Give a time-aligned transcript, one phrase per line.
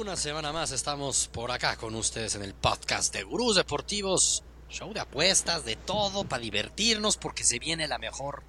[0.00, 4.42] Una semana más estamos por acá con ustedes en el podcast de Gurús Deportivos.
[4.70, 8.42] Show de apuestas, de todo, para divertirnos porque se viene la mejor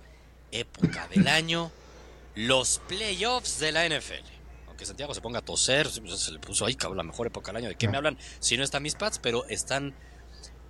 [0.52, 1.70] época del año.
[2.36, 4.23] Los playoffs de la NFL.
[4.68, 7.58] Aunque Santiago se ponga a toser, se le puso ahí, cabrón, la mejor época del
[7.58, 7.68] año.
[7.68, 8.18] ¿De qué me hablan?
[8.40, 9.94] Si no están mis pads, pero están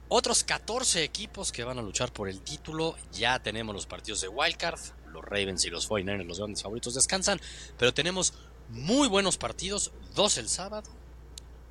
[0.09, 2.95] otros 14 equipos que van a luchar por el título.
[3.11, 4.79] Ya tenemos los partidos de Wildcard.
[5.11, 7.39] Los Ravens y los 49ers, los grandes favoritos, descansan.
[7.77, 8.33] Pero tenemos
[8.71, 10.89] muy buenos partidos, dos el sábado,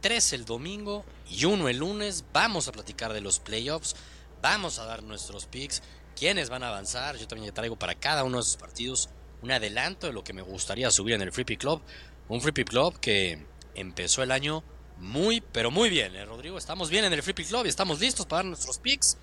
[0.01, 2.25] tres el domingo y uno el lunes.
[2.33, 3.97] Vamos a platicar de los playoffs,
[4.43, 5.83] vamos a dar nuestros picks,
[6.15, 7.17] quiénes van a avanzar.
[7.17, 9.09] Yo también traigo para cada uno de esos partidos
[9.43, 11.81] un adelanto de lo que me gustaría subir en el Free Pick Club.
[12.29, 14.63] Un Free Pick Club que empezó el año
[14.99, 16.59] muy, pero muy bien, ¿eh, Rodrigo?
[16.59, 19.17] Estamos bien en el Free Pick Club y estamos listos para dar nuestros picks.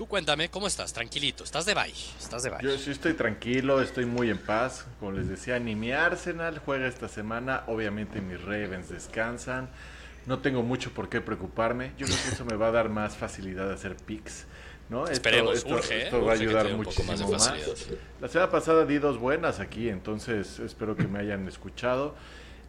[0.00, 0.94] Tú cuéntame, ¿cómo estás?
[0.94, 2.60] Tranquilito, estás de bye, estás de bye.
[2.62, 4.86] Yo sí estoy tranquilo, estoy muy en paz.
[4.98, 9.68] Como les decía, ni mi Arsenal juega esta semana, obviamente mis Ravens descansan.
[10.24, 11.92] No tengo mucho por qué preocuparme.
[11.98, 14.46] Yo creo que eso me va a dar más facilidad de hacer picks.
[14.88, 15.06] ¿no?
[15.06, 16.24] Esperemos, esto, urge, esto ¿eh?
[16.24, 17.52] va a ayudar más muchísimo más.
[18.22, 22.14] La semana pasada di dos buenas aquí, entonces espero que me hayan escuchado.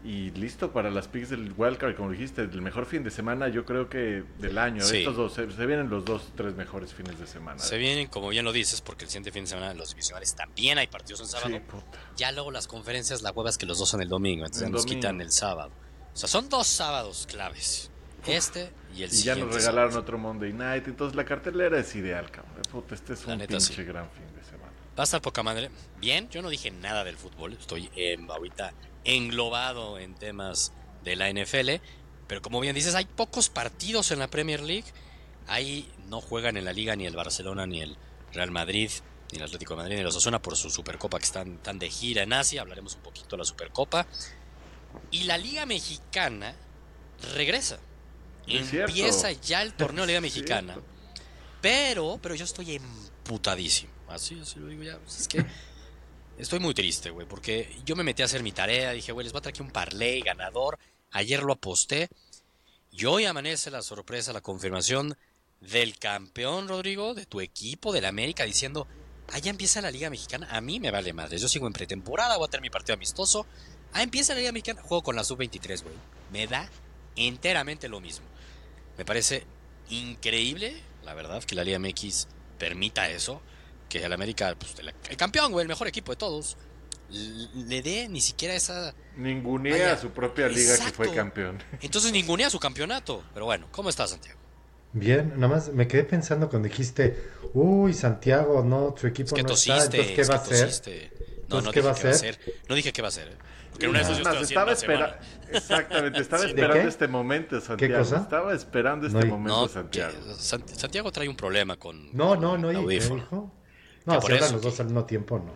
[0.03, 3.65] Y listo para las picks del Wildcard, como dijiste, el mejor fin de semana, yo
[3.65, 4.83] creo que del año.
[4.83, 4.97] Sí.
[4.97, 7.59] Estos dos, se, se vienen los dos, tres mejores fines de semana.
[7.59, 10.79] Se vienen, como bien lo dices, porque el siguiente fin de semana los divisionales también
[10.79, 11.49] hay partidos en sábado.
[11.55, 11.77] Sí.
[12.17, 14.71] Ya luego las conferencias, la hueva es que los dos son el domingo, entonces El
[14.71, 15.01] nos domingo.
[15.01, 15.71] quitan el sábado.
[16.13, 17.91] O sea, son dos sábados claves.
[18.25, 19.45] Este y el Y ya siguiente.
[19.45, 20.01] nos regalaron sábado.
[20.03, 22.53] otro Monday Night, entonces la cartelera es ideal, cabrón.
[22.71, 23.83] Puta, este es La un neta, pinche sí.
[23.83, 24.40] gran fin de.
[24.97, 25.71] Va a estar poca madre.
[25.99, 27.53] Bien, yo no dije nada del fútbol.
[27.53, 28.73] Estoy eh, ahorita
[29.05, 31.81] englobado en temas de la NFL.
[32.27, 34.85] Pero como bien dices, hay pocos partidos en la Premier League.
[35.47, 37.97] Ahí no juegan en la liga ni el Barcelona, ni el
[38.33, 38.91] Real Madrid,
[39.31, 41.89] ni el Atlético de Madrid, ni los Osasuna por su Supercopa que están, están de
[41.89, 42.61] gira en Asia.
[42.61, 44.05] Hablaremos un poquito de la Supercopa.
[45.09, 46.53] Y la Liga Mexicana
[47.33, 47.79] regresa.
[48.45, 48.89] Es cierto.
[48.89, 50.77] Empieza ya el torneo de Liga Es Mexicana.
[51.61, 54.00] Pero, pero yo estoy emputadísimo.
[54.13, 54.97] Así, así lo digo ya.
[54.99, 55.45] Pues es que
[56.37, 58.91] estoy muy triste, güey, porque yo me metí a hacer mi tarea.
[58.91, 60.79] Dije, güey, les voy a traer aquí un parlay ganador.
[61.11, 62.09] Ayer lo aposté.
[62.91, 65.17] Y hoy amanece la sorpresa, la confirmación
[65.61, 68.87] del campeón, Rodrigo, de tu equipo, del América, diciendo,
[69.31, 70.47] allá empieza la Liga Mexicana.
[70.51, 71.37] A mí me vale madre.
[71.37, 73.45] Yo sigo en pretemporada, voy a tener mi partido amistoso.
[73.93, 74.81] Ah, empieza la Liga Mexicana.
[74.81, 75.95] Juego con la sub-23, güey.
[76.31, 76.69] Me da
[77.15, 78.25] enteramente lo mismo.
[78.97, 79.45] Me parece
[79.89, 82.27] increíble, la verdad, que la Liga MX
[82.57, 83.41] permita eso.
[83.91, 86.55] Que el América, pues, el, el campeón, güey, el mejor equipo de todos,
[87.09, 88.95] le dé ni siquiera esa.
[89.17, 91.61] Ningunea Vaya, a su propia liga que fue campeón.
[91.81, 93.21] Entonces ningunea su campeonato.
[93.33, 94.39] Pero bueno, ¿cómo estás, Santiago?
[94.93, 97.17] Bien, nada más me quedé pensando cuando dijiste,
[97.53, 99.73] uy, Santiago, no, tu equipo Es que no tosiste.
[99.77, 101.11] está, entonces ¿qué es va a hacer?
[101.49, 102.35] No, no ¿qué dije va a qué va a hacer?
[102.39, 102.53] hacer.
[102.69, 103.27] No dije qué va a hacer.
[103.27, 103.37] ¿eh?
[103.71, 105.15] Porque en una yo haciendo estaba esperando.
[105.51, 106.87] Exactamente, estaba ¿De esperando qué?
[106.87, 107.97] este momento, Santiago.
[108.03, 108.17] cosa?
[108.17, 110.13] Estaba esperando este No, momento, No, Santiago.
[110.37, 112.09] Santiago trae un problema con.
[112.15, 113.15] No, no, no, ¿y qué Audífono.
[113.21, 113.51] dijo?
[114.05, 115.51] No, si hablan los dos al mismo tiempo, no.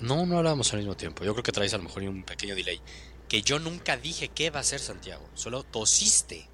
[0.00, 1.24] No, no hablábamos al mismo tiempo.
[1.24, 2.80] Yo creo que traes a lo mejor un pequeño delay.
[3.28, 5.28] Que yo nunca dije qué va a hacer Santiago.
[5.34, 6.46] Solo tosiste.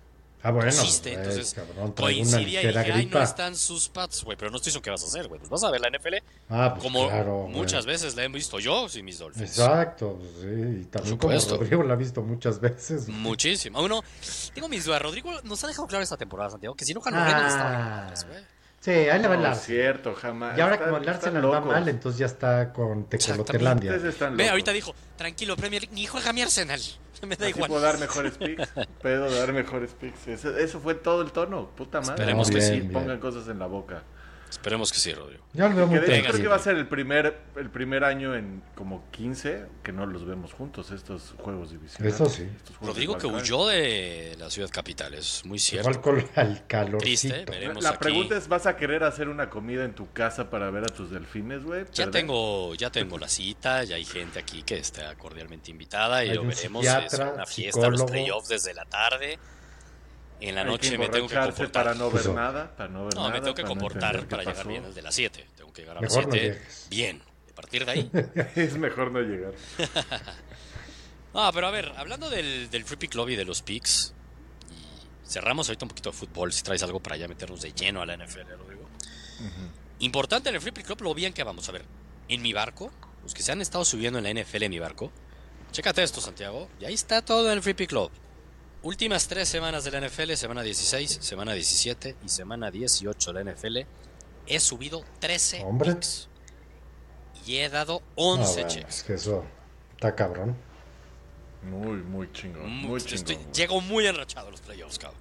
[0.43, 1.13] Ah, bueno, tosiste.
[1.13, 3.23] pues, Entonces, cabrón, coincidía y dije, ay, no gripa.
[3.23, 4.37] están sus pads, güey.
[4.37, 5.39] Pero no estoy diciendo qué vas a hacer, güey.
[5.39, 6.15] Pues vas a ver la NFL.
[6.51, 9.51] Ah, pues como claro, muchas veces la he visto yo sin mis Dolphins.
[9.51, 10.47] Exacto, sí,
[10.83, 11.33] y también como.
[11.33, 13.09] Rodrigo la ha visto muchas veces.
[13.09, 13.81] Muchísimo.
[13.83, 14.03] Uno,
[14.53, 15.01] tengo mis dudas.
[15.01, 18.11] Rodrigo nos ha dejado claro esta temporada, Santiago, que si no Moreno Ah.
[18.13, 18.45] estaba güey.
[18.85, 19.57] Sí, ahí le va el No, es Arsenal.
[19.65, 20.59] cierto, jamás.
[20.59, 23.05] Y ahora Están- como el Arsenal va mal, entonces ya está con
[24.05, 26.79] están Ve, ahorita dijo, tranquilo, Premier League, ni juega mi Arsenal.
[27.27, 27.69] Me da Así igual.
[27.71, 28.69] puedo dar mejores picks.
[29.01, 30.29] Puedo dar mejores picks.
[30.29, 31.71] Eso, eso fue todo el tono.
[31.75, 32.13] Puta madre.
[32.15, 32.81] Esperemos que sí.
[32.93, 33.21] Pongan bien.
[33.21, 34.03] cosas en la boca.
[34.55, 35.45] Esperemos que sí, Rodrigo.
[35.53, 39.05] Yo lo Venga, creo que va a ser el primer, el primer año en como
[39.11, 42.15] 15 que no los vemos juntos, estos juegos divisionales.
[42.15, 42.49] Eso sí.
[42.81, 45.91] Rodrigo que huyó de la ciudad capital, es muy cierto.
[45.91, 46.99] Igual con el calorcito.
[47.05, 47.99] Triste, veremos La aquí.
[47.99, 51.11] pregunta es, ¿vas a querer hacer una comida en tu casa para ver a tus
[51.11, 51.85] delfines, güey?
[51.93, 56.31] Ya tengo, ya tengo la cita, ya hay gente aquí que está cordialmente invitada y
[56.31, 56.85] Hay lo un veremos.
[56.87, 58.07] es una fiesta, los psicólogo.
[58.07, 59.39] playoffs desde la tarde.
[60.41, 61.71] En la Hay noche que me tengo que comportar.
[61.73, 62.35] para no ver Eso.
[62.35, 63.33] nada, para no ver No, nada.
[63.35, 64.69] me tengo que para comportar para llegar pasó.
[64.69, 65.47] bien al de las 7.
[65.57, 66.87] Tengo que llegar a las Mejor no 7 llegues.
[66.91, 67.23] bien.
[67.51, 68.11] A partir de ahí.
[68.57, 69.53] es mejor no llegar.
[71.37, 74.15] Ah, pero a ver, hablando del, del Free Pick Lobby de los picks,
[75.27, 78.07] cerramos ahorita un poquito de fútbol, si traes algo para ya meternos de lleno a
[78.07, 78.89] la NFL, Rodrigo.
[79.99, 81.85] Importante en el Free Pick Club, lo bien que vamos a ver.
[82.29, 82.93] En mi barco,
[83.25, 85.11] los que se han estado subiendo en la NFL en mi barco,
[85.73, 86.69] chécate esto, Santiago.
[86.81, 88.13] Y ahí está todo en el Free Pick Club.
[88.85, 93.51] Últimas tres semanas de la NFL, semana 16, semana 17 y semana 18 de la
[93.53, 93.79] NFL,
[94.47, 95.95] he subido 13 Hombre.
[95.95, 96.29] picks.
[97.47, 98.97] Y he dado Ah, 11 bueno, checks.
[98.99, 99.45] es que eso
[99.95, 100.55] está cabrón.
[101.63, 102.69] Muy, muy chingón.
[102.71, 103.35] Muy- Muy estoy- chingón.
[103.43, 103.53] güey.
[103.55, 105.21] llego muy enrachado a los playoffs, cabrón.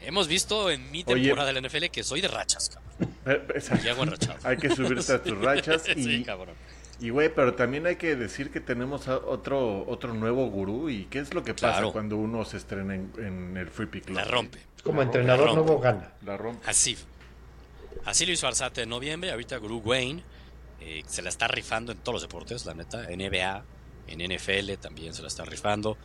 [0.00, 1.14] Hemos visto en mi Oye.
[1.22, 3.16] temporada de la NFL que soy de rachas, cabrón.
[3.26, 3.84] Eh, exacto.
[3.84, 4.38] Llego enrachado.
[4.42, 6.54] Hay que subirte a tus rachas y, sí, cabrón.
[7.02, 11.04] Y güey, pero también hay que decir que tenemos a otro otro nuevo gurú y
[11.06, 11.92] qué es lo que pasa Claro.
[11.92, 14.16] cuando uno se estrena en, en el Free Pick Club?
[14.16, 14.58] La rompe.
[14.84, 15.62] Como La entrenador rompe.
[15.62, 16.12] nuevo gana.
[16.24, 16.68] La rompe.
[16.68, 16.96] Así.
[18.04, 19.30] Así lo hizo Arzate en noviembre.
[19.30, 20.22] Ahorita Guru Wayne
[20.80, 23.02] eh, se la está rifando en todos los deportes, la neta.
[23.08, 23.64] NBA,
[24.08, 25.96] en NFL también se la está rifando.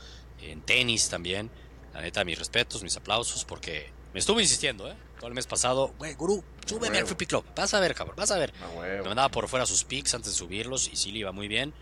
[0.41, 1.49] En tenis también.
[1.93, 4.95] La neta, mis respetos, mis aplausos, porque me estuvo insistiendo, ¿eh?
[5.17, 7.05] Todo el mes pasado, güey, Guru, súbeme al.
[7.05, 7.45] Free Pick Club.
[7.55, 8.53] Vas a ver, cabrón, vas a ver.
[8.79, 11.73] Me mandaba por fuera sus picks antes de subirlos y sí le iba muy bien.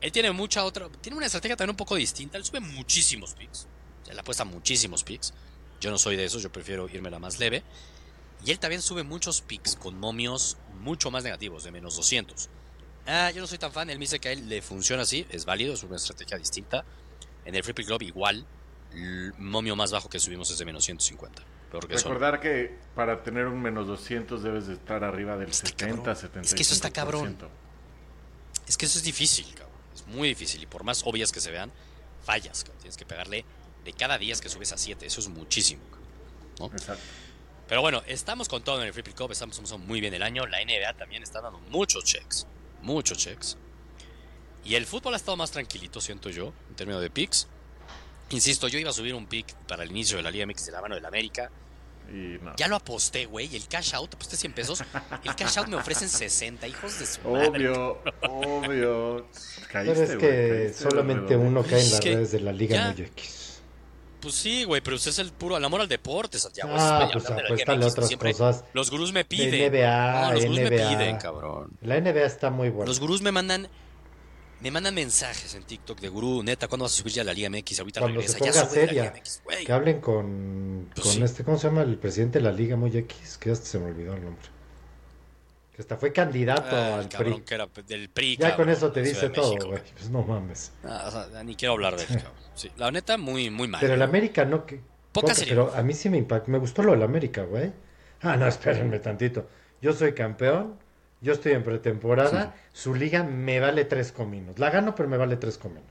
[0.00, 0.88] Él tiene mucha otra.
[1.00, 2.38] Tiene una estrategia también un poco distinta.
[2.38, 3.66] Él sube muchísimos picks.
[4.08, 5.34] Él apuesta muchísimos picks.
[5.80, 7.62] Yo no soy de esos, yo prefiero irme la más leve.
[8.44, 12.48] Y él también sube muchos picks con momios mucho más negativos, de menos 200.
[13.06, 13.90] Ah, yo no soy tan fan.
[13.90, 16.84] Él me dice que a él le funciona así, es válido, es una estrategia distinta.
[17.44, 18.46] En el Free Pick Club, igual,
[18.92, 21.42] el momio más bajo que subimos es de menos 150.
[21.70, 22.08] Peor que eso.
[22.08, 26.16] Recordar que para tener un menos 200 debes de estar arriba del Está 70, cabrón.
[26.16, 26.44] 75%.
[26.44, 27.38] Es que eso está cabrón.
[28.66, 29.76] Es que eso es difícil, cabrón.
[29.94, 30.62] Es muy difícil.
[30.62, 31.70] Y por más obvias que se vean,
[32.24, 32.80] fallas, cabrón.
[32.80, 33.44] Tienes que pegarle
[33.84, 35.06] de cada 10 que subes a 7.
[35.06, 36.76] Eso es muchísimo, cabrón.
[36.76, 37.02] Exacto.
[37.68, 39.30] Pero bueno, estamos con todo en el Free Pick Cup.
[39.30, 40.44] Estamos muy bien el año.
[40.46, 42.46] La NBA también está dando muchos checks.
[42.82, 43.56] Muchos checks.
[44.64, 47.46] Y el fútbol ha estado más tranquilito, siento yo, en términos de picks.
[48.30, 50.72] Insisto, yo iba a subir un pick para el inicio de la Liga MX de
[50.72, 51.50] la mano del América.
[52.08, 52.54] Y no.
[52.56, 53.54] Ya lo aposté, güey.
[53.54, 54.82] El cash out, aposté 100 pesos.
[55.24, 57.48] El cash out me ofrecen 60, hijos de su madre.
[57.70, 59.26] Obvio, obvio.
[59.70, 62.40] Caíste, Pero es güey, que caíste solamente uno cae en Es las que redes de
[62.40, 62.92] la Liga ya.
[62.96, 63.60] Muy X.
[64.20, 66.72] Pues sí, güey, pero usted es el puro el amor al deporte, Santiago.
[66.76, 68.64] Ah, Es- pues apuéstale MX, otras siempre cosas.
[68.74, 69.72] Los gurús me piden.
[69.72, 70.88] NBA, No, los gurús me NBA.
[70.90, 71.70] piden, cabrón.
[71.80, 72.86] La NBA está muy buena.
[72.88, 73.68] Los gurús me mandan
[74.60, 77.48] me mandan mensajes en TikTok de gurú, neta, ¿cuándo vas a subir ya la Liga
[77.50, 77.80] MX?
[77.80, 79.64] Ahorita Cuando regresa, se ya ponga la seria, Liga MX, güey.
[79.64, 81.22] Que hablen con, Pues con sí.
[81.22, 81.82] este, ¿cómo se llama?
[81.82, 84.44] El presidente de la Liga Muy X, que hasta se me olvidó el nombre.
[85.74, 87.42] Que hasta fue candidato Ah, al cabrón PRI.
[87.44, 88.36] que era del PRI.
[88.36, 89.82] Ya con eso te dice todo, güey.
[89.94, 90.72] Pues no mames.
[90.84, 92.32] Ah, o sea, ni quiero hablar de él, cabrón.
[92.54, 93.80] Sí, la neta, muy, muy mal.
[93.80, 94.80] Pero el América no que.
[95.12, 96.50] Poca poca, pero a mí sí me impactó.
[96.50, 97.72] Me gustó lo del América, güey.
[98.22, 99.48] Ah, no, espérenme tantito.
[99.80, 100.78] Yo soy campeón.
[101.20, 102.54] Yo estoy en pretemporada.
[102.72, 104.58] Su liga me vale tres cominos.
[104.58, 105.84] La gano, pero me vale tres cominos.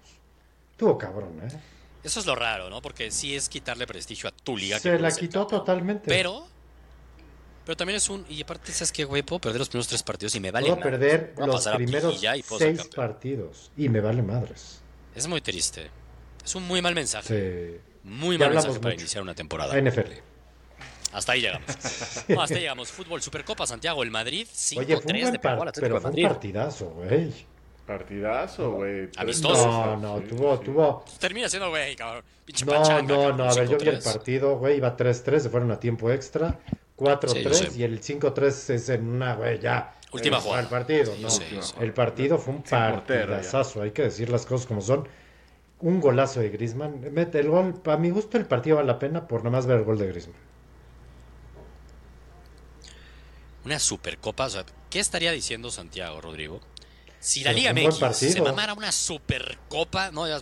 [0.78, 1.56] Tuvo cabrón, ¿eh?
[2.04, 2.82] Eso es lo raro, ¿no?
[2.82, 4.80] Porque sí es quitarle prestigio a tu liga.
[4.80, 6.06] Se la quitó totalmente.
[6.08, 6.48] Pero,
[7.66, 8.26] pero también es un.
[8.30, 9.22] Y aparte, ¿sabes qué, güey?
[9.22, 10.68] Puedo perder los primeros tres partidos y me vale.
[10.68, 13.72] Puedo perder Voy los primeros y seis partidos.
[13.78, 14.80] Y me vale madres.
[15.14, 15.90] Es muy triste.
[16.44, 17.28] Es un muy mal mensaje.
[17.28, 17.82] Se...
[18.04, 19.02] Muy Ya mal mensaje hablamos para mucho.
[19.04, 19.80] iniciar una temporada.
[19.80, 20.12] NFL.
[21.14, 21.68] Hasta ahí llegamos.
[22.28, 22.92] No, hasta ahí llegamos.
[22.92, 25.82] Fútbol, Supercopa Santiago, el Madrid, 5-3 Oye, fue un buen de pegó al par- Atlético
[25.82, 27.34] pero de fue un partidazo, güey.
[27.88, 29.10] Partidazo, güey.
[29.18, 29.66] Amistoso.
[29.68, 30.64] No, no, Sí, tuvo, sí.
[30.66, 31.06] tuvo.
[31.20, 32.24] Termina siendo, güey, cabrón.
[32.46, 34.04] Pinche No, pachanga, no, cabrón, no, a ver, yo vi el 5-3.
[34.14, 37.70] partido, güey, iba 3-3, se fueron a tiempo extra, Sí, 4-3 yo sé.
[37.80, 39.96] y el 5-3 es en una, güey, ya.
[40.12, 40.62] Última eh, jugada.
[40.62, 41.44] El partido, Sí,
[41.78, 41.82] no.
[41.84, 45.08] El partido fue un partidazazo, hay que decir las cosas como son.
[45.82, 47.00] Un golazo de Griezmann.
[47.14, 49.78] Mete el gol, a mi gusto el partido vale la pena por nada más ver
[49.78, 50.36] el gol de Griezmann.
[53.66, 56.60] Una Supercopa, o sea, ¿qué estaría diciendo Santiago, Rodrigo?
[57.20, 60.40] Si la Liga MX se mamara una Supercopa, no, ya,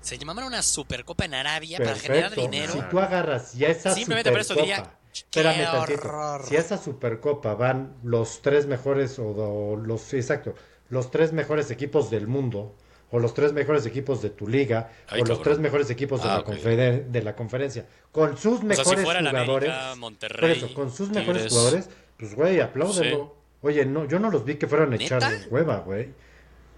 [0.00, 2.72] se mamara una Supercopa en Arabia para generar dinero.
[2.72, 4.76] Si tú agarras ya esa Simplemente por eso diría,
[5.12, 6.42] Supercopa.
[6.46, 10.54] Si a esa Supercopa van los tres mejores o, o los exacto,
[10.90, 12.76] los tres mejores equipos del mundo
[13.10, 15.44] o los tres mejores equipos de tu liga Ay, o los cabrón.
[15.44, 18.98] tres mejores equipos de, Ah, la confeder- de la conferencia con sus O sea, mejores
[18.98, 21.88] si fuera el jugadores, América, por eso, con sus mejores jugadores,
[22.18, 23.34] pues güey, apláudenlo.
[23.62, 25.04] Oye, no, yo no los vi que fueran a ¿Neta?
[25.16, 26.10] echarles hueva, güey.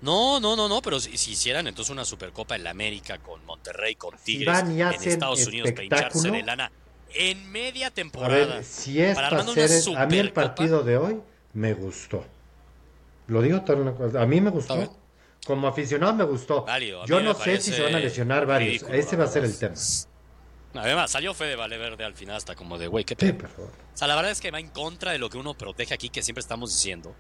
[0.00, 3.45] No, no, no, no, pero si, si hicieran entonces una Supercopa en la América con
[3.45, 6.33] Monterrey, con Tigres, y en Estados Unidos espectáculo.
[6.33, 6.71] de lana
[7.14, 8.57] en media A temporada.
[8.57, 11.21] ver, si es para hacer, a mí el partido de hoy
[11.52, 12.25] me gustó.
[13.26, 13.62] Lo digo
[13.97, 14.75] cosa, a mí me gustó.
[14.75, 14.88] A.
[15.47, 16.64] Como aficionado me gustó.
[16.64, 18.83] Válido, a Yo no sé si se van a lesionar varios.
[18.83, 19.75] ridículo, Ese va a ser el tema.
[20.78, 23.38] Además, salió Fede Valverde al final hasta como de, güey, qué Sí, pedo.
[23.38, 23.70] por favor.
[23.94, 26.08] O sea, la verdad es que va en contra de lo que uno protege aquí,
[26.11, 27.14] que siempre estamos diciendo.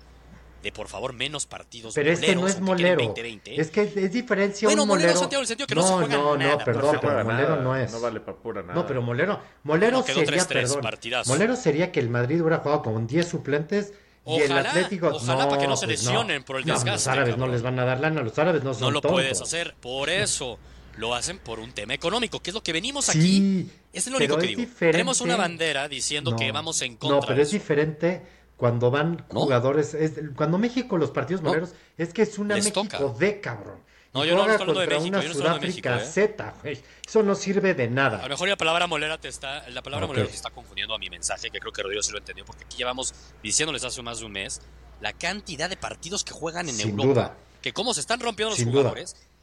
[0.62, 3.14] de por favor menos partidos Pero este no es moleros, molero.
[3.14, 3.60] 20-20.
[3.60, 5.20] Es que es diferencia Bueno, un molero, molero.
[5.20, 7.00] Santiago, en el sentido que no se juega no, nada, no, no perdón, se juega
[7.16, 7.92] pero molero nada, no es.
[7.92, 8.74] No vale para pura nada.
[8.74, 11.30] No, pero molero, molero Bueno, quedó sería, 3-3, perdón, partidazo.
[11.30, 13.92] molero sería que el Madrid hubiera jugado con 10 suplentes
[14.26, 16.90] y el Ojalá, Atlético ojalá para que no se pues lesionen por el No, desgaste,
[16.90, 17.48] Los árabes cabrón.
[17.50, 19.12] no les van a dar lana, los árabes no son No lo tontos.
[19.12, 19.76] puedes hacer.
[19.80, 20.58] Por eso
[20.98, 23.70] lo hacen por un tema económico, que es lo que venimos Sí, aquí.
[23.92, 24.60] Es lo único que es digo.
[24.60, 24.92] diferente.
[24.92, 27.56] Tenemos una bandera diciendo que vamos en contra No, pero de es eso.
[27.58, 28.22] diferente
[28.56, 29.40] cuando van ¿No?
[29.42, 29.94] jugadores.
[29.94, 31.50] es- cuando México, los partidos No.
[31.50, 32.98] moleros, es que es una Les México toca.
[33.18, 33.78] de cabrón.
[34.14, 35.72] No, yo no juega estoy hablando de contra México, una yo no estoy hablando de
[35.72, 36.82] Sudáfrica México, Z, güey.
[37.06, 38.28] Eso no sirve de A lo nada.
[38.28, 41.50] mejor la palabra molera te está, la palabra molera te está confundiendo a mi mensaje,
[41.50, 44.32] que creo que Rodrigo sí lo entendió, porque aquí llevamos diciéndoles hace más de un
[44.32, 44.60] mes
[45.00, 47.36] la cantidad de partidos que juegan en Sin Europa, duda.
[47.62, 48.92] que cómo se están rompiendo los Sin duda.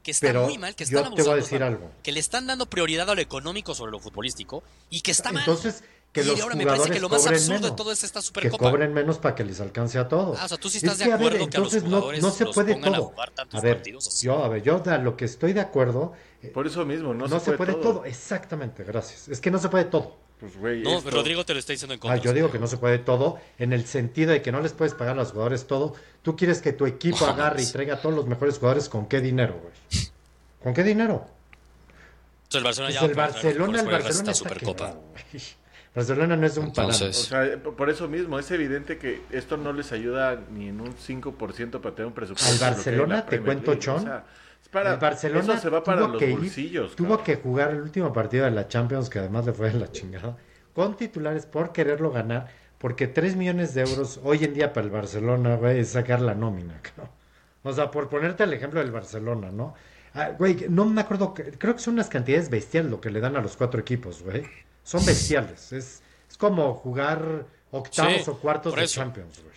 [0.05, 1.59] Jugadores, que están Pero muy mal, que yo están te voy a abusando, decir o
[1.59, 1.91] sea, algo.
[2.03, 5.43] que le están dando prioridad a lo económico sobre lo futbolístico y que está mal.
[5.43, 7.69] Entonces, que y los ahora me parece jugadores que lo más absurdo menos.
[7.71, 8.69] de todo es esta que Supercopa.
[8.71, 10.37] cobren menos para que les alcance a todos.
[10.39, 11.73] Ah, o sea, tú sí Es estás de que, a ver, acuerdo que a los
[11.73, 13.07] entonces no- jugadores no, se los puede pongan a todo.
[13.09, 14.25] jugar tantos a ver, partidos así.
[14.25, 17.27] yo, a ver, yo de lo que estoy de acuerdo, eh, Por eso mismo, no,
[17.27, 18.05] no, se, puede, todo.
[18.05, 19.27] Exactamente, gracias.
[19.27, 20.15] Es que no se puede todo.
[20.39, 22.21] Pues, güey, No, esto- Rodrigo te lo está diciendo en Ah, contra.
[22.21, 24.93] yo digo que no se puede todo en el sentido de que no les puedes
[24.93, 25.95] pagar a los jugadores todo.
[26.21, 29.21] Tú quieres que tu equipo agarre y traiga a todos los mejores jugadores con qué
[29.21, 29.73] dinero, güey.
[30.61, 31.25] ¿Con qué dinero?
[32.43, 34.95] Entonces, el Barcelona Pues ya el Barcelona, el Barcelona está Supercopa.
[35.95, 37.17] Barcelona no es un Entonces-.
[37.17, 40.81] O sea, eh, por eso mismo, es evidente que esto no les ayuda ni en
[40.81, 42.51] un 5% para tener un presupuesto.
[42.65, 43.81] Al Barcelona, la te cuento, League.
[43.81, 44.25] Chon, O sea,
[44.83, 47.81] para, el Barcelona eso se va para tuvo los que ir- tuvo que jugar el
[47.81, 50.37] último partido de la Champions, que además le fue en la chingada,
[50.73, 54.91] con titulares por quererlo ganar, porque 3 millones de euros hoy en día para el
[54.91, 57.09] Barcelona, güey, es sacar la nómina, cabrón.
[57.63, 59.73] O sea, por ponerte el ejemplo del Barcelona, ¿no?
[60.13, 63.35] Ah, güey, no me acuerdo, creo que son unas cantidades bestiales lo que le dan
[63.35, 64.43] a los cuatro equipos, güey.
[64.83, 69.01] Son bestiales, es, es como jugar octavos Sí, o cuartos de eso.
[69.01, 69.55] Champions, güey.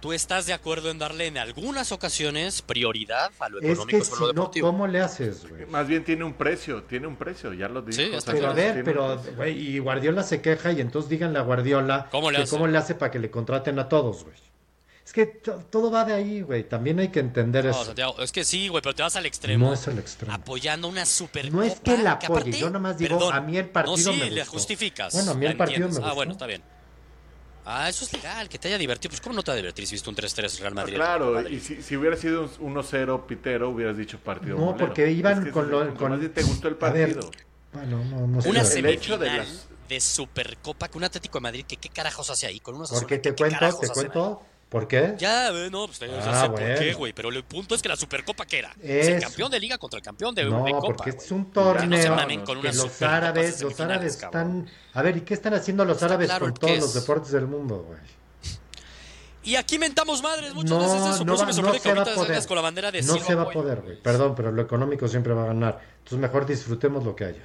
[0.00, 4.04] ¿Tú estás de acuerdo en darle en algunas ocasiones prioridad a lo Es económico que
[4.04, 4.66] sobre si lo no, deportivo?
[4.68, 5.66] ¿cómo le haces, güey?
[5.66, 7.96] Más bien tiene un precio, tiene un precio, ya lo dijo.
[8.00, 11.40] Sí, está Pero a Sánchez, ver, pero, güey, y Guardiola se queja y entonces díganle
[11.40, 12.50] a Guardiola ¿Cómo le que hace?
[12.50, 14.36] cómo le hace para que le contraten a todos, güey.
[15.04, 16.68] Es que to- todo va de ahí, güey.
[16.68, 17.84] También hay que entender No, eso.
[17.86, 19.66] Santiago, es que sí, güey, pero te vas al extremo.
[19.68, 20.32] No es el extremo.
[20.34, 23.96] Apoyando una super No es que la apoye, yo nomás digo, a mí el partido
[23.96, 24.52] no, sí, me le gustó.
[24.52, 25.14] justificas.
[25.14, 25.98] Bueno, a mí el partido entiendes.
[25.98, 26.14] me Ah, gustó.
[26.14, 26.62] bueno, está bien.
[27.70, 29.10] Ah, eso es legal, que te haya divertido.
[29.10, 30.94] Pues, ¿cómo no te va a divertir si viste un 3-3 Real Ah, Madrid?
[30.94, 34.86] claro, y si, si hubiera sido un 1-0 pitero, hubieras dicho partido No, molero.
[34.86, 37.30] porque iban Es que con lo- con- te gustó el partido.
[37.74, 38.48] Bueno, no, no sé.
[38.48, 39.18] Una el semifinal hecho
[39.86, 43.16] de Supercopa que un Atlético de Madrid, que qué carajos hace ahí con unos Porque
[43.16, 44.42] azules, te ¿qué cuento, te cuento.
[44.68, 45.14] ¿Por qué?
[45.16, 47.88] Ya, eh, no, pues ya Ah, sé por qué, güey, pero el punto es que
[47.88, 48.74] la Supercopa, ¿qué era?
[48.82, 51.24] Es el campeón de liga contra el campeón de, No, de Copa, porque güey.
[51.24, 54.66] es un Que torneo no con que los árabes, los árabes cabrón.
[54.66, 54.74] están...
[54.92, 56.80] A ver, ¿y qué están haciendo los Está árabes claro con todos es.
[56.80, 57.98] los deportes del mundo, güey?
[59.44, 61.18] Y aquí mentamos madres muchas No, veces eso.
[61.18, 62.26] Por no eso va- me no sorprende que se va a ahorita poder.
[62.28, 63.96] salgas con la bandera de No se va a poder, güey.
[64.02, 65.80] Perdón, pero lo económico siempre va a ganar.
[65.98, 67.42] Entonces mejor disfrutemos lo que haya.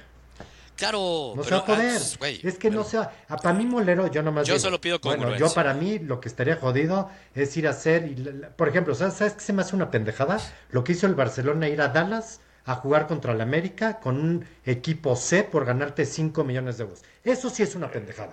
[0.76, 2.00] Claro, No pero, se va a poder.
[2.20, 3.24] ah, es que no pero- sea.
[3.28, 4.46] A, para mí, Molero, yo nomás.
[4.46, 7.70] Yo digo, solo pido Bueno, yo para mí lo que estaría jodido es ir a
[7.70, 8.06] hacer.
[8.06, 8.14] y
[8.56, 10.38] por ejemplo, ¿sabes, ¿sabes qué se me hace una pendejada?
[10.70, 14.46] Lo que hizo el Barcelona, ir a Dallas a jugar contra el América con un
[14.64, 17.02] equipo C por ganarte 5 millones de euros.
[17.22, 18.32] Eso sí es una pendejada.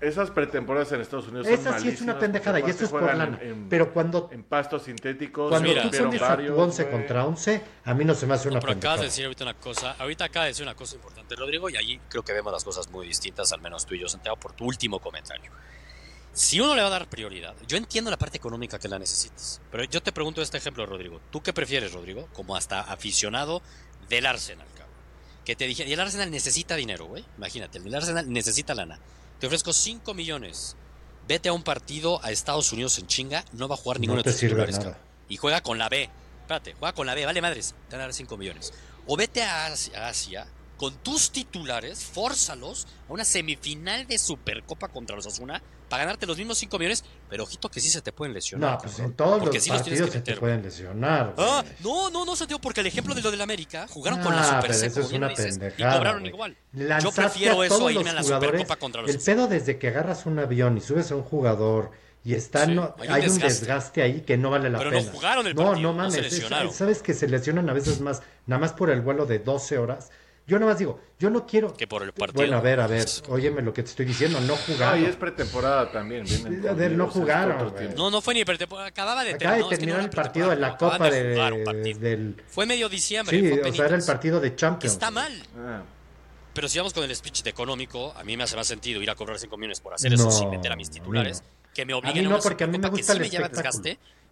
[0.00, 3.02] Esas pretemporadas en Estados Unidos son Esa sí es una pendejada y eso es por
[3.02, 3.38] lana.
[3.40, 5.82] en- Pero cuando, En pastos sintéticos, cuando mira.
[5.90, 6.94] tú varios, tu 11 güey.
[6.94, 9.00] contra 11, a mí no se me hace una Pero acabas pendejada.
[9.00, 12.00] de decir ahorita una cosa, ahorita acaba de decir una cosa importante, Rodrigo, y ahí
[12.08, 14.64] creo que vemos las cosas muy distintas, al menos tú y yo, Santiago, por tu
[14.66, 15.50] último comentario.
[16.32, 19.62] Si uno le va a dar prioridad, yo entiendo la parte económica que la necesitas,
[19.70, 21.20] pero yo te pregunto este ejemplo, Rodrigo.
[21.30, 22.28] ¿Tú qué prefieres, Rodrigo?
[22.32, 23.62] Como hasta aficionado
[24.08, 24.92] del Arsenal, cabrón.
[25.44, 27.24] Que te dije, y el Arsenal necesita dinero, güey.
[27.38, 28.98] Imagínate, el Arsenal necesita lana.
[29.44, 30.74] Te ofrezco 5 millones.
[31.28, 34.22] Vete a un partido a Estados Unidos en chinga, no va a jugar ninguno No
[34.22, 34.80] de te tus titulares.
[35.28, 36.08] Y juega con la B.
[36.40, 38.72] Espérate, juega con la B, vale madres, te van a dar 5 millones.
[39.06, 40.46] O vete a Asia,
[40.84, 46.36] con tus titulares, fórzalos a una semifinal de Supercopa contra los Asuna para ganarte los
[46.36, 48.72] mismos 5 millones, pero ojito que sí se te pueden lesionar.
[48.72, 51.34] No, pues cabrón, en todos los sí los partidos que se te pueden lesionar.
[51.38, 54.42] Ah, no, no, no, Santiago, porque el ejemplo de lo del América, jugaron con la
[54.42, 55.94] Ah, Super pero C, eso como es una dices, pendejada.
[55.94, 56.56] y cobraron igual.
[56.74, 58.50] Lanzaste Yo prefiero a eso a irme los a la jugadores.
[58.50, 61.92] Supercopa contra los El pedo desde que agarras un avión y subes a un jugador
[62.26, 64.02] y está, Sí, no- hay hay, un desgaste.
[64.02, 65.10] ahí que no vale la Pero no pena.
[65.12, 66.32] jugaron el no, partido, no no se mames.
[66.70, 66.74] es-.
[66.76, 70.10] Sabes que se lesionan a veces más, nada más por el vuelo de 12 horas.
[70.46, 71.72] Yo nada más digo, yo no quiero.
[71.74, 72.36] Que por el partido.
[72.42, 75.00] Bueno, a ver, a ver, óyeme lo que te estoy diciendo, no jugaron.
[75.02, 76.24] y es pretemporada también.
[76.24, 77.72] vienen A ver, no jugaron.
[77.96, 80.10] No, no fue ni pretemporada, acababa de Acaba de no, es que no terminar el
[80.10, 82.42] partido de la Copa de, del.
[82.46, 83.40] Fue medio diciembre.
[83.40, 84.92] Sí, fue o sea, era el partido de Champions.
[84.92, 85.32] está mal.
[85.56, 85.82] Ah,
[86.52, 89.08] Pero si vamos con el speech de económico, a mí me hace más sentido ir
[89.10, 91.40] a cobrar 5 millones por hacer eso sin meter a mis titulares.
[91.42, 91.48] no.
[91.74, 93.70] que me A obliguen mí a no, una porque a mí me gusta el espectáculo.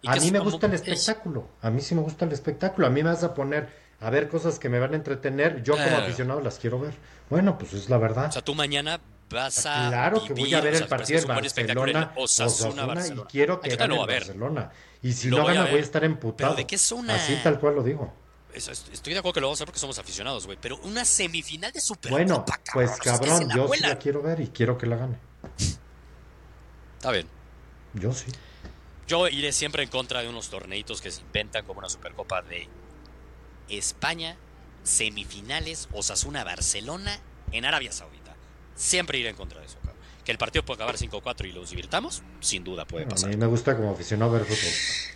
[0.05, 1.47] A mí me gusta el es- espectáculo.
[1.61, 2.85] A mí sí me gusta el espectáculo.
[2.87, 5.63] A mí me vas a poner a ver cosas que me van a entretener.
[5.63, 6.03] Yo como Claro.
[6.03, 6.93] aficionado las quiero ver.
[7.29, 8.27] Bueno, pues es la verdad.
[8.29, 9.87] O sea, tú mañana vas a.
[9.89, 13.27] Claro que voy a ver o sea, el partido de Barcelona, Osasuna, Osasuna, Barcelona.
[13.27, 14.19] y quiero que gane a ver.
[14.21, 14.71] Barcelona.
[15.01, 15.71] Y si Lo no voy gana ver.
[15.71, 16.51] voy a estar emputado.
[16.51, 17.15] Pero de qué zona?
[17.15, 18.13] Así tal cual lo digo.
[18.53, 20.57] Es- es- Estoy de acuerdo que lo vamos a hacer porque somos aficionados, güey.
[20.61, 24.77] Pero una semifinal de Supercopa, Bueno, pues cabrón, yo sí la quiero ver y quiero
[24.77, 25.17] que la gane.
[26.97, 27.27] Está bien.
[27.93, 28.31] Yo sí.
[29.07, 32.67] Yo iré siempre en contra de unos torneitos que se inventan como una Supercopa de
[33.69, 34.35] España,
[34.83, 37.19] semifinales, Osasuna, Barcelona,
[37.51, 38.35] en Arabia Saudita.
[38.75, 39.93] Siempre iré en contra de eso, cabrón.
[40.25, 43.29] Que el partido puede acabar 5-4 y los divirtamos, sin duda puede a pasar.
[43.29, 45.13] mí me gusta como aficionado ver fútbol.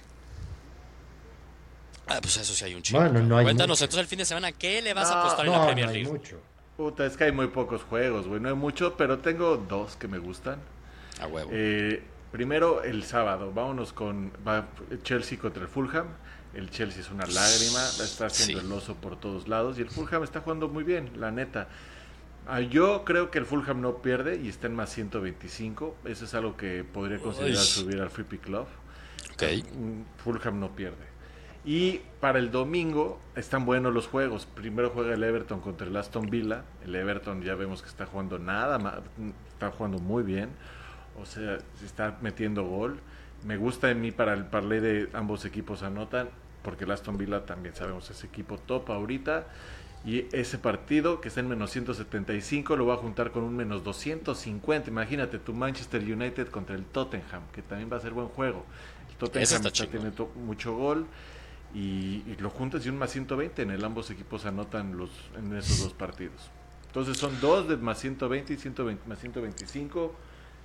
[2.07, 2.99] Ah, pues eso sí hay un chico.
[2.99, 3.83] Bueno, no hay Cuéntanos mucho.
[3.85, 5.65] entonces el fin de semana, ¿qué le vas a No, apostar en No, la no
[5.67, 6.09] Premier hay League?
[6.11, 6.39] mucho.
[6.77, 8.39] Puta, es que hay muy pocos juegos, güey.
[8.39, 10.59] No hay mucho, pero tengo dos que me gustan.
[11.19, 11.49] A huevo.
[11.51, 12.01] Eh,
[12.31, 13.51] primero, el sábado.
[13.51, 14.67] Vámonos con va
[15.03, 16.07] Chelsea contra el Fulham.
[16.53, 18.65] El Chelsea es una lágrima, la está haciendo Sí.
[18.65, 19.77] el oso por todos lados.
[19.77, 21.67] Y el Fulham está jugando muy bien, la neta.
[22.47, 25.95] Ah, Yo creo que el Fulham no pierde y está en más 125.
[26.05, 27.63] Eso es algo que podría considerar Uy.
[27.63, 28.65] subir al Free Pick Club.
[29.33, 29.43] ok.
[29.75, 31.05] Mm, Fulham no pierde.
[31.65, 34.45] Y para el domingo están buenos los juegos.
[34.45, 36.63] Primero juega el Everton contra el Aston Villa.
[36.85, 38.99] El Everton ya vemos que está jugando nada más,
[39.49, 40.49] está jugando muy bien.
[41.21, 43.01] O sea, se está metiendo gol.
[43.47, 46.29] Me gusta en mí para el parlay de ambos equipos anotan,
[46.63, 49.47] porque el Aston Villa también sabemos es equipo top ahorita.
[50.03, 53.85] Y ese partido que está en menos 175 lo va a juntar con un menos
[53.85, 54.89] 250.
[54.89, 58.65] Imagínate tu Manchester United contra el Tottenham, que también va a ser buen juego.
[59.09, 61.05] El Tottenham está, teniendo mucho gol
[61.73, 65.55] y, y lo juntas y un más 120 en el ambos equipos anotan los en
[65.55, 66.51] esos dos partidos.
[66.87, 70.13] Entonces son dos de más 120 y 120, más 125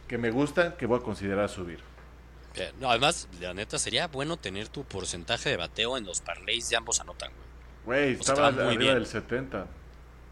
[0.09, 1.92] que me gustan que voy a considerar subir.
[2.55, 2.73] Bien.
[2.81, 6.77] No, además, la neta, sería bueno tener tu porcentaje de bateo en los parlays de
[6.77, 7.49] ambos anotan, güey.
[7.85, 8.95] Güey, O sea, estaba muy arriba bien.
[8.95, 9.67] del 70.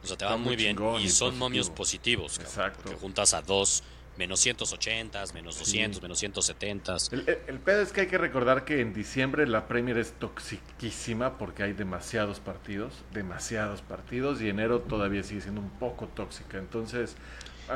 [0.03, 0.77] O sea, te va muy muy bien.
[0.79, 1.33] Y y son positivo.
[1.37, 2.33] momios positivos.
[2.39, 2.83] cabrón, Exacto.
[2.85, 3.83] Porque juntas a dos,
[4.17, 6.97] menos 180, menos 200, menos 170.
[7.13, 10.13] El, el- el pedo es que hay que recordar que en diciembre la Premier es
[10.19, 16.59] toxiquísima porque hay demasiados partidos, demasiados partidos y enero todavía sigue siendo un poco tóxica.
[16.59, 17.17] Entonces,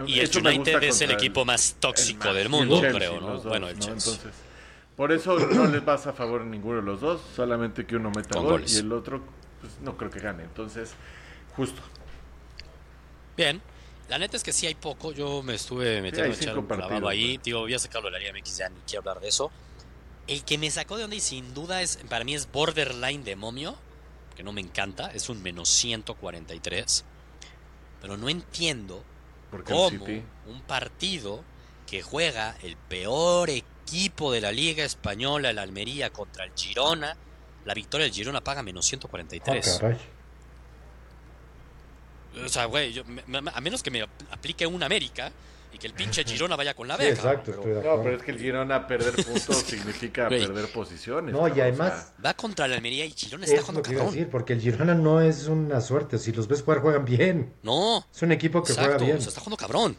[0.07, 3.27] Y el United es el equipo más tóxico el del mundo, Chelsea, creo, ¿no?
[3.35, 3.85] dos, bueno, el ¿no?
[3.85, 4.13] Chelsea.
[4.13, 4.35] Entonces,
[4.97, 8.11] por eso no les vas a favor en ninguno de los dos, solamente que uno
[8.11, 8.75] meta Con gol goles.
[8.75, 9.23] y el otro
[9.61, 10.43] pues, no creo que gane.
[10.45, 10.93] Entonces,
[11.57, 11.81] justo.
[13.37, 13.61] Bien.
[14.09, 15.13] La neta es que sí hay poco.
[15.13, 17.25] Yo me estuve metiendo a cinco un clavado ahí.
[17.25, 17.41] güey.
[17.43, 19.51] Digo, voy a sacarlo de la Liga MX, ya ni quiero hablar de eso.
[20.27, 23.37] El que me sacó de onda y sin duda es, para mí es borderline de
[23.37, 23.77] momio,
[24.37, 27.05] que no me encanta, es un menos 143.
[28.03, 29.03] Pero no entiendo
[29.63, 30.23] Porque City.
[30.47, 31.45] un partido
[31.87, 37.17] que juega el peor equipo de la Liga Española, el Almería, contra el Girona,
[37.65, 39.79] la victoria del Girona paga menos Ah, 143.
[39.81, 39.99] caray.
[42.45, 45.31] O sea, güey, a menos que me apl- aplique un América
[45.75, 47.15] y que el pinche Girona vaya con la Sí, beca.
[47.15, 50.47] exacto, pero estoy de No, pero es que el Girona perder puntos significa Güey.
[50.47, 51.33] perder posiciones.
[51.35, 53.85] No, y o además, sea, Va contra la Almería y Girona está es jugando lo
[53.85, 54.15] que iba a cabrón.
[54.15, 56.19] decir, porque el Girona no es una suerte.
[56.19, 57.53] Si los ves jugar, juegan bien.
[57.63, 59.17] No, Es un equipo que exacto, juega bien.
[59.19, 59.97] o sea, está jugando cabrón.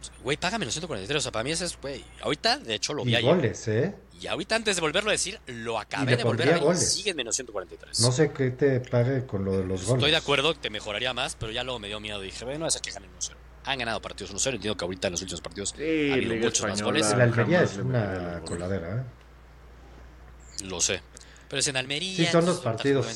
[0.00, 1.18] O sea, Güey, paga menos 143.
[1.18, 2.04] O sea, para mí ese es, güey.
[2.22, 3.34] Ahorita, de hecho, lo vi Y ayer.
[3.34, 3.94] goles, ¿eh?
[4.20, 6.76] Y ahorita, antes de volverlo a decir, lo Y acabé le de volver a ver
[6.76, 7.98] sigue en menos 143.
[8.00, 9.88] No sé qué te pague con lo de los goles.
[9.94, 12.20] Estoy de acuerdo que te mejoraría más, pero ya luego me dio miedo.
[12.20, 13.34] Dije, bueno, es que ganen 1-0.
[13.64, 14.54] Han ganado partidos 1-0.
[14.54, 16.84] Entiendo que ahorita en los últimos partidos Sí, ha habido Liga muchos más Española.
[16.84, 17.12] goles.
[17.12, 20.64] El Almería es una coladera, ¿eh?
[20.64, 21.00] Lo sé.
[21.48, 22.16] Pero es en Almería.
[22.16, 23.06] Sí, son los partidos.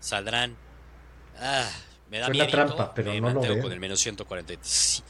[0.00, 0.56] Saldrán.
[1.38, 1.68] Ah,
[2.10, 2.46] me da miedo.
[2.48, 3.60] trampa, pero me no lo veo.
[3.62, 4.66] con el menos 143.
[4.66, 5.02] Sí.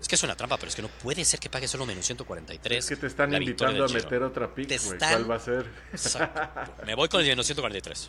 [0.00, 2.04] Es que es una trampa, pero es que no puede ser que pague solo menos
[2.06, 2.78] 143.
[2.78, 4.26] Es que te están la invitando a meter Girona.
[4.26, 4.92] otra pick, güey.
[4.94, 5.66] están- ¿Cuál va a ser?
[5.92, 6.74] Exacto.
[6.86, 8.08] Me voy con el menos 143.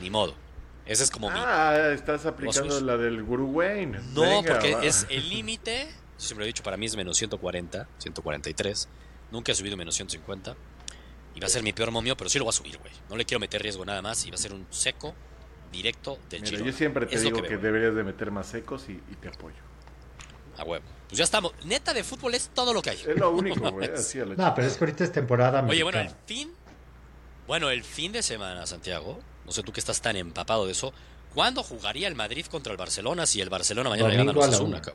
[0.00, 0.34] Ni modo.
[0.86, 1.38] Ese es como mi.
[1.38, 4.00] Ah, estás aplicando la del Guru Wayne.
[4.12, 4.84] No, Venga, porque va.
[4.84, 5.86] es el límite.
[5.88, 8.88] yo Siempre lo he dicho, para mí es menos 140, 143.
[9.30, 10.54] Nunca he subido menos 150.
[11.34, 12.92] Y va a ser mi peor momio, pero sí lo voy a subir, güey.
[13.08, 14.24] No le quiero meter riesgo nada más.
[14.26, 15.14] Y va a ser un seco
[15.72, 16.70] directo del Mira, Girona.
[16.70, 19.56] yo siempre te Es digo que deberías de meter más secos y, y te apoyo.
[20.56, 20.84] A huevo.
[21.08, 21.52] Pues ya estamos.
[21.64, 22.98] Neta de fútbol es todo lo que hay.
[23.08, 23.90] Es lo único, güey.
[24.36, 26.52] No, pero es que ahorita es temporada Oye, bueno, el fin.
[27.48, 29.18] Bueno, el fin de semana, Santiago.
[29.46, 30.92] No sé tú que estás tan empapado de eso.
[31.34, 34.46] ¿Cuándo jugaría el Madrid contra el Barcelona si el Barcelona mañana le gana a Domingo
[34.46, 34.94] los a la Osasuna?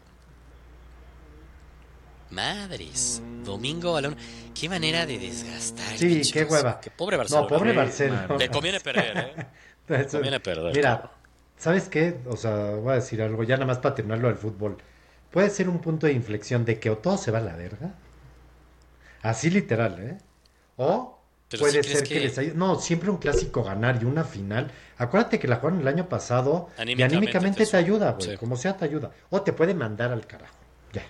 [2.32, 3.22] Madres.
[3.44, 4.18] Domingo a la una.
[4.60, 5.98] Qué manera de desgastar.
[5.98, 6.80] Sí, qué hueva.
[6.80, 7.48] Qué pobre Barcelona.
[7.50, 8.28] No, pobre Barcelona.
[8.38, 9.46] Le conviene perder, ¿eh?
[10.02, 11.12] Eso- conviene perder, Mira.
[11.58, 12.20] ¿sabes qué?
[12.28, 14.78] O sea, voy a decir algo ya nada más para terminarlo del fútbol.
[15.32, 17.94] Puede ser un punto de inflexión de que o todo se va a la verga
[19.22, 20.18] Así literal, ¿eh?
[20.78, 21.19] O
[21.50, 22.14] Pero puede ser que...
[22.16, 22.54] que- les ayude.
[22.56, 24.72] No, siempre un clásico ganar y una final.
[24.98, 28.32] Acuérdate que la jugaron el año pasado y Anímicamente anímicamente te te ayuda, güey.
[28.32, 28.38] sí.
[28.38, 29.12] Como sea, te ayuda.
[29.32, 30.56] O te puede mandar al carajo.
[30.94, 31.04] Ya.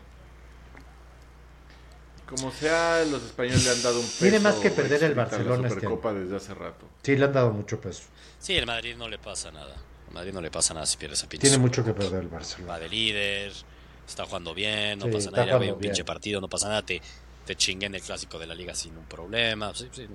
[2.25, 4.19] Como sea, los españoles le han dado un peso.
[4.19, 6.85] Tiene más que perder el Barcelona La este Supercopa desde hace rato.
[7.01, 8.03] Sí, le han dado mucho peso.
[8.37, 9.75] Sí, el Madrid no le pasa nada.
[10.07, 11.47] Al Madrid no le pasa nada si pierde esa pinche.
[11.47, 12.73] Tiene mucho que perder el Barcelona.
[12.73, 13.51] Va de líder,
[14.07, 15.45] está jugando bien, no Sí, pasa nada.
[15.45, 16.83] Ya ve un pinche partido, no pasa nada.
[16.83, 17.01] Te,
[17.49, 19.73] te chingue en el clásico de la liga sin un problema.
[19.73, 20.07] Sí, sí.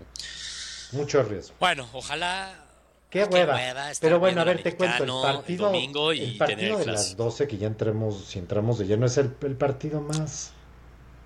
[0.93, 1.57] Mucho riesgo.
[1.59, 2.65] Bueno, ojalá.
[3.11, 3.91] Qué hueva.
[3.91, 5.03] estar Pero bueno, a ver, te cuento.
[5.03, 7.25] El partido, domingo y el tener partido el de las clásico.
[7.25, 10.53] 12, que ya entremos, si entramos de lleno, es el, el partido más.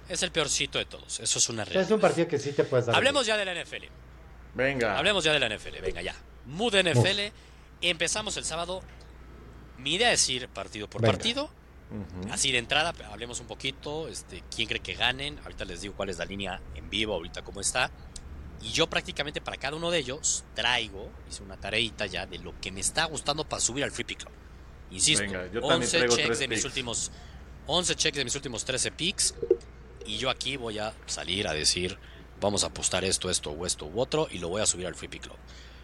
[0.08, 1.20] Es el peorcito de todos.
[1.20, 1.84] Eso es una realidad.
[1.84, 2.96] es un partido que sí te puedes dar.
[2.96, 3.84] Hablemos ya de la NFL.
[4.54, 4.96] Venga.
[4.96, 5.82] Hablemos ya de la NFL.
[5.82, 6.14] Venga, ya.
[6.46, 7.20] Mood NFL.
[7.82, 8.80] Empezamos el sábado.
[9.76, 11.12] Mi idea es ir partido por Venga.
[11.12, 11.50] partido.
[11.90, 12.32] Ujú.
[12.32, 14.08] Así de entrada, hablemos un poquito.
[14.08, 15.38] Este, ¿Quién cree que ganen?
[15.40, 17.90] Ahorita les digo cuál es la línea en vivo, ahorita cómo está.
[18.60, 22.58] Y yo prácticamente para cada uno de ellos traigo, hice una tareita ya de lo
[22.60, 24.32] que me está gustando para subir al Free Pick Club.
[24.90, 26.64] Insisto, Venga, yo también 11 traigo checks de mis picks.
[26.64, 27.10] últimos
[27.66, 29.34] 11 checks de mis últimos 13 picks
[30.06, 31.98] y yo aquí voy a salir a decir,
[32.40, 34.94] vamos a apostar esto, esto o esto u otro y lo voy a subir al
[34.94, 35.36] Free Pick Club.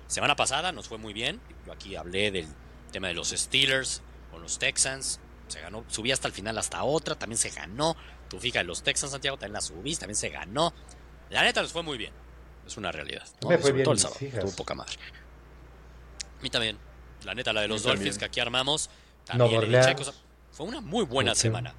[0.07, 1.41] Semana pasada nos fue muy bien.
[1.67, 2.49] Yo aquí hablé del
[2.91, 5.21] tema de los Steelers con los Texans.
[5.55, 7.97] Se ganó, subí hasta el final hasta otra, también se ganó.
[8.29, 10.75] Tú fijas, los Texans Santiago también la subí, también se ganó.
[11.31, 12.13] La neta nos fue muy bien.
[12.67, 13.23] Es una realidad.
[13.41, 13.51] ¿no?
[13.51, 14.19] Me fue bien todo el sábado.
[14.19, 14.95] Tuvo poca madre.
[16.41, 16.77] A mí también.
[17.23, 18.91] La neta, la de los Dolphins que aquí armamos.
[19.25, 19.87] También le di Orleans.
[19.87, 20.15] check, o sea,
[20.51, 21.73] fue una muy buena semana.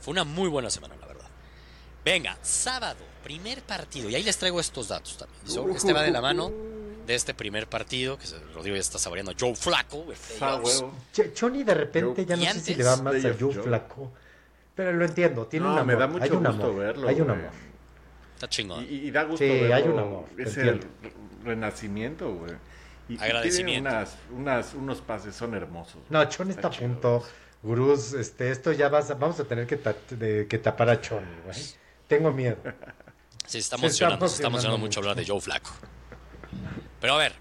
[0.00, 1.28] Fue una muy buena semana, la verdad.
[2.06, 4.08] Venga, sábado, primer partido.
[4.08, 5.76] Y ahí les traigo estos datos también.
[5.76, 6.50] Este va de la mano
[7.06, 9.32] de este primer partido, que se, Rodrigo ya está saboreando.
[9.38, 10.06] Joe Flaco.
[10.14, 10.80] Sa playoffs.
[10.82, 10.94] huevo.
[11.34, 13.62] Choni de repente ya no y sé si le va más a Joe Joe.
[13.64, 14.12] Flaco.
[14.74, 15.86] Pero lo entiendo, tiene No, un amor.
[15.94, 17.38] me da mucho hay un gusto amor, verlo, Hay un güey.
[17.40, 17.50] amor.
[18.34, 18.84] Está chingón.
[18.84, 20.72] Y, y da gusto Sí, verlo, hay un amor, Es entiendo.
[20.72, 21.12] el re-
[21.44, 22.52] renacimiento, güey.
[23.08, 23.90] Y- y tiene Agradecimiento.
[23.90, 25.94] unas, unas, unos pases, son hermosos.
[25.94, 26.06] güey.
[26.10, 27.22] No, Choni está a punto.
[27.62, 31.00] Gurús, este, esto ya vas a- vamos a tener que, ta- de- que tapar a
[31.00, 31.56] Choni, güey.
[32.08, 32.56] Tengo miedo.
[33.46, 35.70] Se está Se emocionando, está se está emocionando emocionando mucho hablar de Joe Flaco.
[37.02, 37.34] Pero a ver,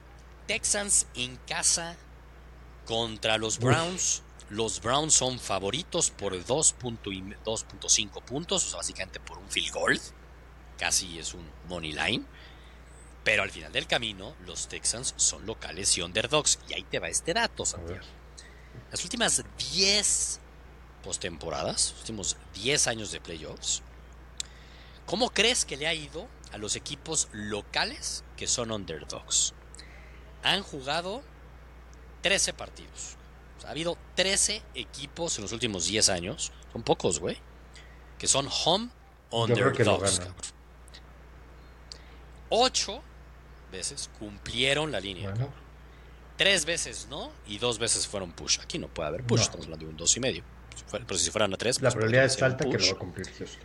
[0.47, 1.95] Texans en casa
[2.85, 4.23] contra los Browns.
[4.49, 9.71] Los Browns son favoritos por 2.5 y- 2.5 puntos, o sea, básicamente por un field
[9.71, 10.01] goal.
[10.77, 12.25] Casi es un money line.
[13.23, 16.59] Pero al final del camino, los Texans son locales y underdogs.
[16.67, 18.03] Y ahí te va este dato, Santiago.
[18.89, 19.43] Las últimas
[19.73, 20.39] 10
[21.03, 23.83] postemporadas, los últimos 10 años de playoffs,
[25.05, 29.53] ¿cómo crees que le ha ido a los equipos locales que son underdogs?
[30.43, 31.21] Han jugado
[32.21, 33.15] 13 partidos.
[33.57, 36.51] O sea, ha habido 13 equipos en los últimos 10 años.
[36.73, 37.37] Son pocos, güey.
[38.17, 38.89] Que son home
[39.31, 40.21] underdogs.
[42.49, 43.01] Ocho
[43.71, 45.29] veces cumplieron la línea.
[45.31, 45.49] Bueno,
[46.37, 48.59] Tres veces no y dos veces fueron push.
[48.61, 49.43] Aquí no puede haber push, No.
[49.43, 50.43] estamos hablando de un dos y medio.
[50.75, 52.91] Si fuera- pero si fueran a tres, la pues probabilidad es alta que lo va
[52.91, 53.59] a cumplir Houston.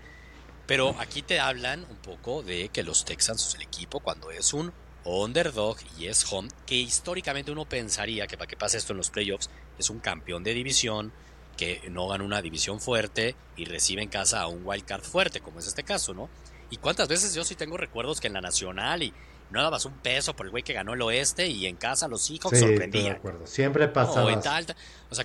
[0.67, 4.53] Pero aquí te hablan un poco de que los Texans es el equipo cuando es
[4.53, 4.73] un
[5.05, 9.11] underdog y es home, que históricamente uno pensaría que para que pase esto en los
[9.11, 9.49] playoffs
[9.79, 11.13] es un campeón de división
[11.57, 15.41] que no gana una división fuerte y recibe en casa a un wild card fuerte,
[15.41, 16.29] como es este caso, ¿no?
[16.69, 19.15] Y cuántas veces yo sí tengo recuerdos que en la nacional y
[19.51, 22.23] no dabas un peso por el güey que ganó el oeste y en casa los
[22.23, 23.17] Seahawks Sí, estoy de sorprendían.
[23.17, 23.47] acuerdo.
[23.47, 24.21] Siempre pasa.
[24.23, 24.27] No.
[25.09, 25.25] O sea,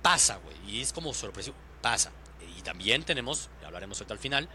[0.00, 0.56] pasa, güey.
[0.66, 1.54] Y es como sorpresivo.
[1.82, 2.10] Pasa.
[2.64, 4.48] También tenemos, ya hablaremos ahorita al final,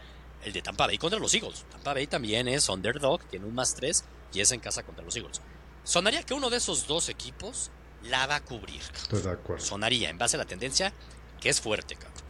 [0.44, 1.64] el de Tampa Bay contra los Eagles.
[1.70, 5.16] Tampa Bay también es underdog, tiene un más 3 y es en casa contra los
[5.16, 5.40] Eagles.
[5.84, 7.70] Sonaría que uno de esos dos equipos
[8.02, 8.82] la va a cubrir.
[8.94, 9.64] Estoy de acuerdo.
[9.64, 10.92] Sonaría en base a la tendencia
[11.40, 12.20] que es fuerte, cabrón.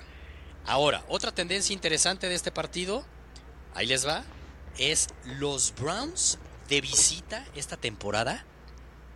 [0.66, 3.04] Ahora, otra tendencia interesante de este partido,
[3.74, 4.24] ahí les va,
[4.78, 6.38] es los Browns
[6.68, 8.44] de visita esta temporada.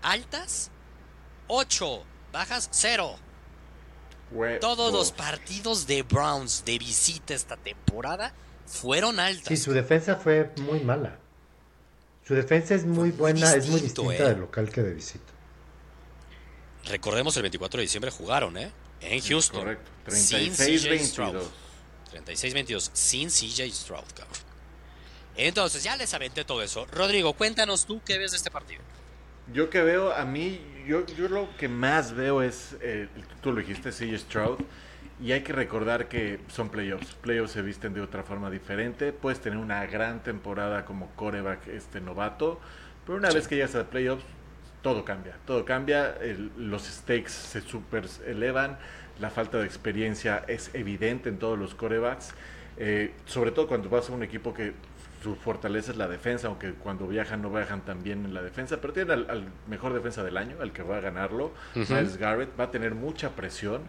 [0.02, 0.70] Altas,
[1.48, 3.16] 8, bajas, 0.
[4.60, 8.32] Todos los partidos de Browns de visita esta temporada
[8.66, 9.46] fueron altas.
[9.46, 11.18] Sí, su defensa fue muy mala.
[12.26, 14.28] Su defensa es muy muy buena, es muy distinta eh.
[14.30, 15.32] de local que de visita.
[16.86, 18.72] Recordemos el 24 de diciembre jugaron, ¿eh?
[19.00, 19.60] En Houston.
[19.60, 19.90] Correcto.
[20.08, 21.00] Sin CJ 36-22.
[21.04, 21.42] Stroud.
[22.26, 24.38] 36-22, sin CJ Stroud, cabrón.
[25.36, 26.86] Entonces, ya les aventé todo eso.
[26.86, 28.80] Rodrigo, cuéntanos tú qué ves de este partido.
[29.52, 33.08] Yo que veo, a mí, yo, yo lo que más veo es, eh,
[33.42, 34.58] tú lo dijiste, CJ Stroud,
[35.20, 37.14] y hay que recordar que son playoffs.
[37.14, 39.12] Playoffs se visten de otra forma diferente.
[39.12, 42.60] Puedes tener una gran temporada como coreback este novato,
[43.06, 43.36] pero una Sí.
[43.36, 44.24] vez que llegas a playoffs,
[44.82, 45.36] todo cambia.
[45.46, 48.76] Todo cambia, el- los stakes se super elevan,
[49.20, 52.34] la falta de experiencia es evidente en todos los corebacks,
[52.76, 54.72] eh, sobre todo cuando vas a un equipo que
[55.24, 58.80] su fortaleza es la defensa, aunque cuando viajan no viajan tan bien en la defensa,
[58.80, 61.50] pero tienen al, al mejor defensa del año, al que va a ganarlo,
[61.96, 63.82] Miles Garrett, va a tener mucha presión.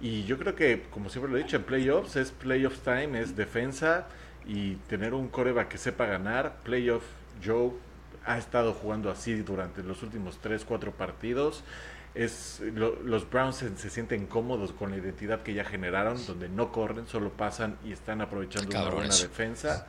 [0.00, 3.34] Y yo creo que, como siempre lo he dicho, en playoffs es playoffs time, es
[3.34, 4.06] defensa
[4.46, 6.56] y tener un coreback que sepa ganar.
[6.62, 7.02] Playoff
[7.44, 7.72] Joe
[8.26, 11.64] ha estado jugando así durante los últimos 3, 4 partidos.
[12.14, 16.48] Es, lo- los Browns se, se sienten cómodos con la identidad que ya generaron, donde
[16.48, 19.86] no corren, solo pasan y están aprovechando una buena defensa.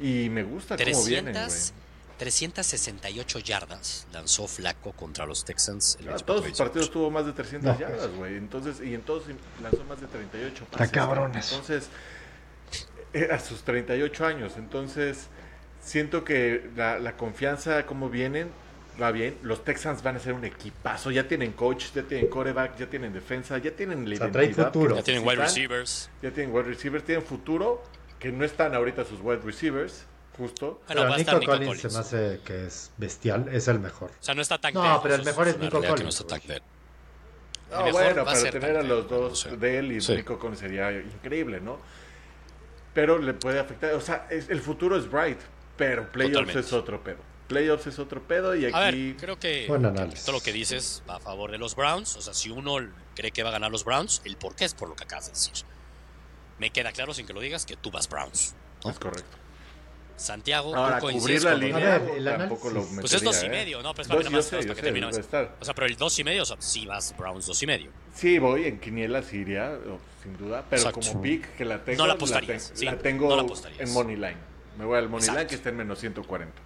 [0.00, 1.44] Y me gusta cómo vienen, güey.
[1.46, 1.72] 300,
[2.18, 5.96] 368 yardas lanzó Flaco contra los Texans.
[6.00, 7.78] el A 24 Ah, todos sus partidos tuvo más de 300 No.
[7.80, 8.36] yardas, güey.
[8.36, 9.24] Entonces, y en todos
[9.62, 10.92] lanzó más de 38 Está pases.
[10.92, 11.50] cabrones.
[11.52, 11.88] Entonces,
[13.12, 14.54] eh, a sus 38 años.
[14.56, 15.26] Entonces,
[15.82, 18.48] siento que la, la confianza, como vienen,
[19.00, 19.36] va bien.
[19.42, 21.10] Los Texans van a ser un equipazo.
[21.10, 24.66] Ya tienen coach, ya tienen coreback, ya tienen defensa, ya tienen la O sea, identidad.
[24.72, 24.96] futuro.
[24.96, 26.08] Ya tienen wide receivers.
[26.22, 27.82] Ya tienen wide receivers, tienen futuro,
[28.18, 30.04] que no están ahorita sus wide receivers,
[30.36, 30.66] justo.
[30.66, 31.82] Bueno, pero va a Nico estar Nico Collins, Collins.
[31.82, 34.10] se me hace que es bestial, es el mejor.
[34.10, 36.38] O sea, no está tan No, dead, pero el mejor es Nico no Collins, está
[36.38, 36.60] tan.
[37.72, 39.56] Ah, bueno, ser tener a los dos no sé.
[39.56, 40.14] de él y Sí.
[40.14, 41.78] Nico Collins sería increíble, ¿no?
[42.94, 45.38] Pero le puede afectar, o sea, es- el futuro es bright,
[45.76, 46.60] pero playoffs Totalmente.
[46.60, 47.18] es otro pedo.
[47.48, 50.24] Playoffs es otro pedo y A ver, aquí creo que, Buen que análisis.
[50.24, 52.16] todo lo que dices va a favor de los Browns.
[52.16, 52.76] O sea, si uno
[53.14, 55.26] cree que va a ganar los Browns, el por qué es por lo que acabas
[55.26, 55.52] de decir.
[56.58, 58.54] Me queda claro sin que lo digas que tú vas Browns.
[58.84, 58.90] ¿no?
[58.90, 59.36] es correcto.
[60.16, 63.00] Santiago, tú Ahora, coincides cubrir la línea A ver, el tampoco lo análisis.
[63.00, 63.64] Pues es dos y metería, ¿eh?
[63.64, 63.94] medio, ¿no?
[63.94, 65.06] Pues Dos, para nada más, sé, que termine.
[65.08, 67.90] O sea, pero el dos y medio, o sea, sí vas Browns dos y medio.
[68.14, 69.76] Sí, voy en Quiniela Siria,
[70.22, 71.00] sin duda, pero Exacto.
[71.06, 73.42] como pick que la tengo, No la la, apostarías, ten- sí, la tengo no la
[73.42, 73.80] apostarías.
[73.86, 74.36] en Money Line.
[74.78, 76.62] Me voy al Money Line que está en menos 140.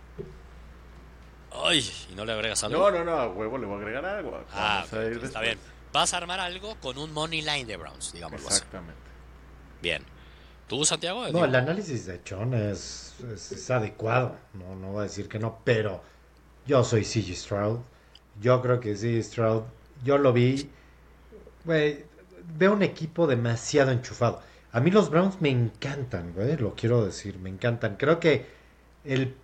[1.53, 2.79] Ay, y no le agregas algo.
[2.79, 4.45] No, no, no, a huevo le voy a agregar algo.
[4.53, 5.59] Ah, a está bien.
[5.93, 8.63] Vas a armar algo con un money line de Browns, digámoslo así.
[9.83, 10.03] Bien.
[10.67, 11.27] ¿Tú, Santiago?
[11.29, 15.39] No, el análisis de Chon es, es, es adecuado, no, no voy a decir que
[15.39, 16.01] no, pero
[16.67, 17.81] yo soy CG Stroud,
[18.41, 19.63] yo creo que CG Stroud,
[20.05, 20.71] yo lo vi,
[21.65, 22.05] güey,
[22.57, 24.43] veo un equipo demasiado enchufado.
[24.73, 27.97] A mí los Browns me encantan, güey, lo quiero decir, me encantan.
[27.97, 28.47] Creo que
[29.05, 29.35] el,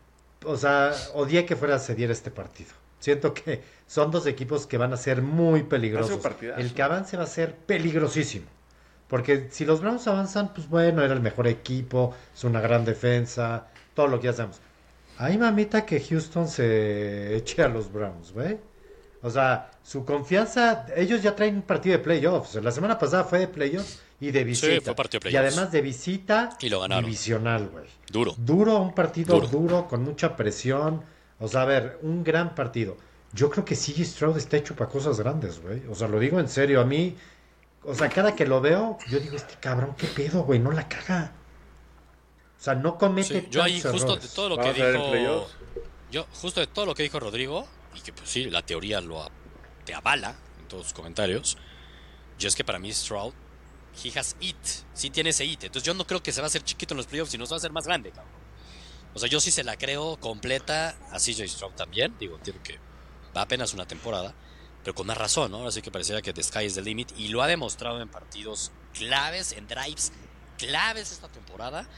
[0.44, 2.70] o sea, odié que fuera a ceder este partido.
[3.00, 6.20] Siento que son dos equipos que van a ser muy peligrosos.
[6.56, 8.46] El que avance va a ser peligrosísimo.
[9.08, 13.68] Porque si los Browns avanzan, pues bueno, era el mejor equipo, es una gran defensa,
[13.94, 14.58] todo lo que ya sabemos.
[15.18, 18.58] Ahí mamita que Houston se eche a los Browns, güey.
[19.22, 22.56] O sea, su confianza, ellos ya traen un partido de playoffs.
[22.56, 24.80] La semana pasada fue de playoffs y de visita.
[24.84, 25.54] fue partido de y playoffs.
[25.56, 27.04] además de visita, Y lo ganaron.
[27.04, 27.84] divisional, güey.
[28.10, 28.34] Duro.
[28.36, 29.48] Duro, un partido Duro.
[29.48, 29.88] duro.
[29.88, 31.02] con mucha presión.
[31.40, 32.96] O sea, a ver, un gran partido.
[33.32, 35.82] Yo creo que CG Stroud está hecho para cosas grandes, güey.
[35.90, 36.80] O sea, lo digo en serio.
[36.80, 37.16] A mí,
[37.86, 40.88] o sea, cada que lo veo, yo digo, este cabrón, qué pedo, güey, no la
[40.88, 41.32] caga.
[42.58, 45.48] O sea, no comete Sí, yo ahí justo de todo lo que dijo
[46.10, 49.22] yo justo de todo lo que dijo Rodrigo y que pues sí la teoría lo
[49.22, 49.30] a-
[49.84, 51.58] te avala en todos sus comentarios
[52.38, 53.34] yo es que para mí Stroud
[54.04, 54.56] he has it
[54.94, 56.98] sí tiene ese it entonces yo no creo que se va a hacer chiquito en
[56.98, 58.32] los playoffs sino se va a hacer más grande cabrón
[59.14, 62.78] o sea yo sí se la creo completa a CJ Stroud también digo entiendo que
[63.36, 64.32] va apenas una temporada
[64.86, 65.56] pero con más razón ¿no?
[65.58, 68.08] ahora sí que pareciera que the sky is the limit y lo ha demostrado en
[68.08, 70.12] partidos claves en drives
[70.58, 71.88] claves esta temporada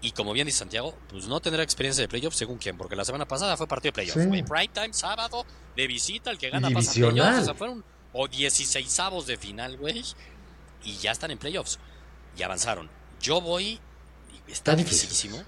[0.00, 3.04] y como bien dice Santiago, pues no tendrá experiencia de playoffs según quién, porque la
[3.04, 4.28] semana pasada fue partido de playoffs, Sí.
[4.28, 4.44] güey.
[4.44, 7.40] Prime time, sábado, de visita, el que gana pasa playoffs.
[7.40, 10.04] O sea, fueron o 16 avos de final, güey.
[10.84, 11.80] Y ya están en playoffs.
[12.36, 12.88] Y avanzaron.
[13.20, 13.80] Yo voy,
[14.46, 15.42] está dificilísimo,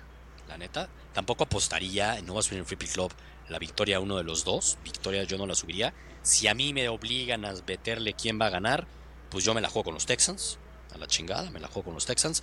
[0.48, 0.88] la neta.
[1.12, 3.12] Tampoco apostaría, no va a subir en Free Pick Club
[3.48, 4.79] la victoria a uno de los dos.
[4.83, 5.94] Victoria yo no la subiría.
[6.22, 8.87] Si a mí me obligan a meterle quién va a ganar,
[9.30, 10.59] pues yo me la juego con los Texans.
[10.94, 12.42] A la chingada, me la juego con los Texans.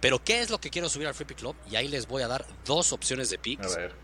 [0.00, 1.56] Pero ¿qué es lo que quiero subir al Free Pick Club?
[1.70, 3.76] Y ahí les voy a dar dos opciones de A picks.
[3.76, 3.94] ver.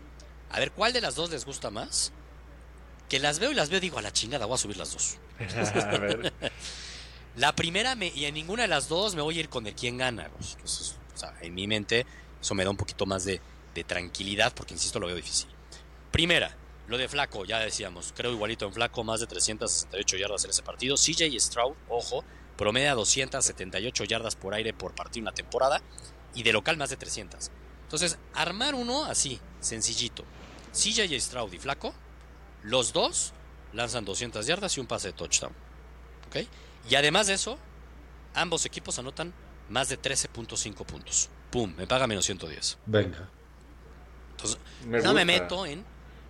[0.51, 2.11] A ver, ¿cuál de las dos les gusta más?
[3.09, 5.17] Que las veo y las veo digo, a la chingada, voy a subir las dos.
[5.39, 6.33] a ver.
[7.35, 9.75] La primera, me, y en ninguna de las dos me voy a ir con el
[9.75, 10.29] quién gana.
[10.39, 12.05] o sea, en mi mente,
[12.41, 13.41] eso me da un poquito más de,
[13.73, 15.49] de tranquilidad, porque insisto, lo veo difícil.
[16.11, 16.55] Primera,
[16.87, 20.63] lo de Flaco, ya decíamos, creo igualito en Flaco, más de 368 yardas en ese
[20.63, 20.95] partido.
[20.95, 22.23] CJ Stroud, ojo,
[22.57, 25.81] promedia 278 yardas por aire por partido en la temporada,
[26.33, 27.49] y de local más de 300.
[27.83, 30.25] Entonces, armar uno así, sencillito.
[30.73, 31.93] CJ Stroud y Flaco,
[32.63, 33.33] los dos
[33.73, 35.53] lanzan 200 yardas y un pase de touchdown.
[36.27, 36.47] ¿Ok?
[36.89, 37.57] Y además de eso,
[38.33, 39.33] ambos equipos anotan
[39.69, 41.29] más de 13.5 puntos.
[41.51, 41.73] ¡Pum!
[41.75, 42.77] Me paga menos 110.
[42.85, 43.29] Venga.
[44.31, 45.85] Entonces, Me no me meto en.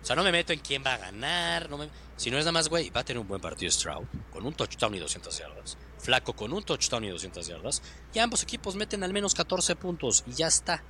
[0.06, 1.68] O sea, no me meto en quién va a ganar.
[1.68, 4.06] No me, si no es nada más, güey, va a tener un buen partido Stroud.
[4.30, 5.76] Con un touchdown y 200 yardas.
[5.98, 7.82] Flaco con un touchdown y 200 yardas.
[8.14, 10.22] Y ambos equipos meten al menos 14 puntos.
[10.28, 10.80] Y ya está.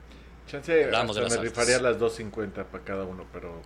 [0.47, 3.63] Chance, Hablamos de las me rifaría las 2.50 para cada uno, pero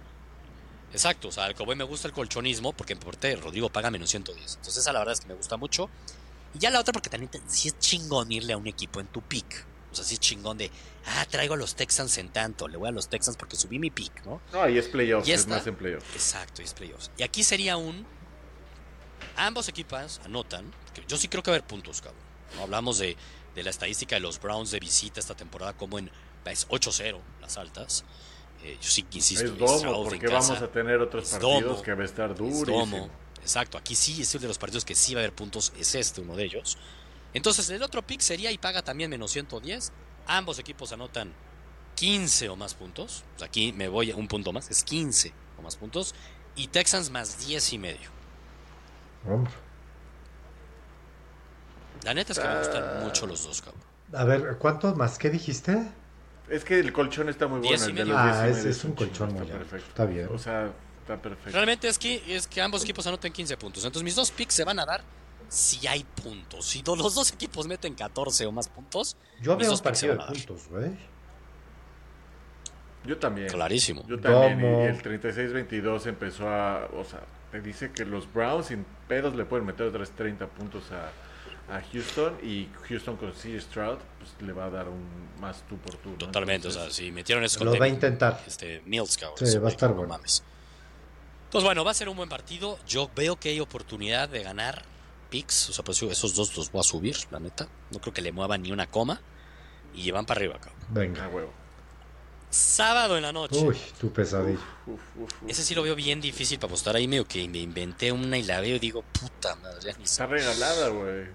[0.92, 4.08] Exacto, o sea, al cowboy me gusta el colchonismo porque por parte Rodrigo paga menos
[4.08, 4.54] 110.
[4.54, 5.90] Entonces, esa la verdad es que me gusta mucho.
[6.54, 9.20] Y ya la otra, porque también sí es chingón irle a un equipo en tu
[9.20, 9.66] pick.
[9.90, 10.70] O sea, sí es chingón de,
[11.06, 13.90] ah, traigo a los Texans en tanto, le voy a los Texans porque subí mi
[13.90, 14.40] pick, ¿no?
[14.52, 16.06] no, y es playoffs, Y es más en playoffs.
[16.14, 17.10] Exacto, y es playoffs.
[17.16, 18.06] Y aquí sería un.
[19.36, 20.72] Ambos equipas anotan.
[20.94, 22.22] Que yo sí creo que va a haber puntos, cabrón.
[22.56, 22.62] ¿no?
[22.62, 23.16] Hablamos de,
[23.54, 26.10] de la estadística de los Browns de visita esta temporada, como en.
[26.46, 28.04] Es 8-0 las altas.
[28.62, 29.44] Eh, yo sí que insisto.
[29.44, 30.52] Es domo, porque casa.
[30.54, 31.82] vamos a tener otros Es partidos domo.
[31.82, 32.78] que va a estar Es durísimo.
[32.78, 33.10] domo.
[33.40, 35.94] Exacto, aquí sí es uno de los partidos que sí va a haber puntos, es
[35.94, 36.76] este uno de ellos.
[37.34, 39.92] Entonces el otro pick sería y paga también menos 110.
[40.26, 41.32] Ambos equipos anotan
[41.96, 43.24] 15 o más puntos.
[43.42, 46.14] Aquí me voy a un punto más, es 15 o más puntos.
[46.56, 48.10] Y Texans más 10 y medio.
[49.28, 49.52] Hombre.
[52.04, 52.58] La neta es que me Ah.
[52.58, 53.82] gustan mucho los dos, cabrón.
[54.14, 55.18] A ver, ¿cuánto más?
[55.18, 55.78] ¿Qué dijiste?
[56.48, 57.86] Es que el colchón está muy Diez bueno.
[57.86, 58.14] y El de medio.
[58.14, 59.88] los Ah, 10 y ese medio es un colchón muy perfecto.
[59.88, 60.28] Está bien.
[60.32, 61.50] O sea, está perfecto.
[61.52, 63.84] Realmente es que, es que ambos equipos anoten 15 puntos.
[63.84, 65.02] Entonces mis dos picks se van a dar
[65.50, 66.64] si hay puntos.
[66.64, 70.24] Si los dos equipos meten 14 o más puntos, Yo veo dos un partido de
[70.24, 70.90] puntos, güey.
[73.04, 73.48] Yo también.
[73.48, 74.06] clarísimo.
[74.06, 74.60] Yo también.
[74.60, 76.88] Y el 36-22 empezó a.
[76.94, 80.84] O sea, te dice que los Browns sin pedos le pueden meter otros 30 puntos
[80.92, 82.36] a, a Houston.
[82.44, 83.60] Y Houston con C.
[83.60, 85.04] Stroud pues, le va a dar un
[85.40, 86.10] más tú por tú.
[86.10, 86.16] ¿no?
[86.16, 88.40] Totalmente, o sea, si metieron eso Lo va a intentar.
[88.46, 89.38] este Mills, cabrón.
[89.44, 90.10] Sí, va a estar bueno.
[90.10, 90.44] mames.
[91.46, 92.78] Entonces, bueno, va a ser un buen partido.
[92.86, 94.84] Yo veo que hay oportunidad de ganar
[95.30, 95.70] picks.
[95.70, 97.68] O sea, pues esos dos los voy a subir, la neta.
[97.90, 99.20] No creo que le muevan ni una coma.
[99.94, 100.78] Y llevan para arriba, cabrón.
[100.90, 101.28] Venga.
[101.28, 101.52] huevo.
[102.50, 103.60] Sábado en la noche.
[103.60, 104.58] Uy, tu pesadilla.
[104.86, 105.48] Uf, uf, uf.
[105.50, 108.42] Ese sí lo veo bien difícil para apostar ahí, medio que me inventé una y
[108.42, 111.28] la veo y digo, puta madre, ya ni Está regalada, güey.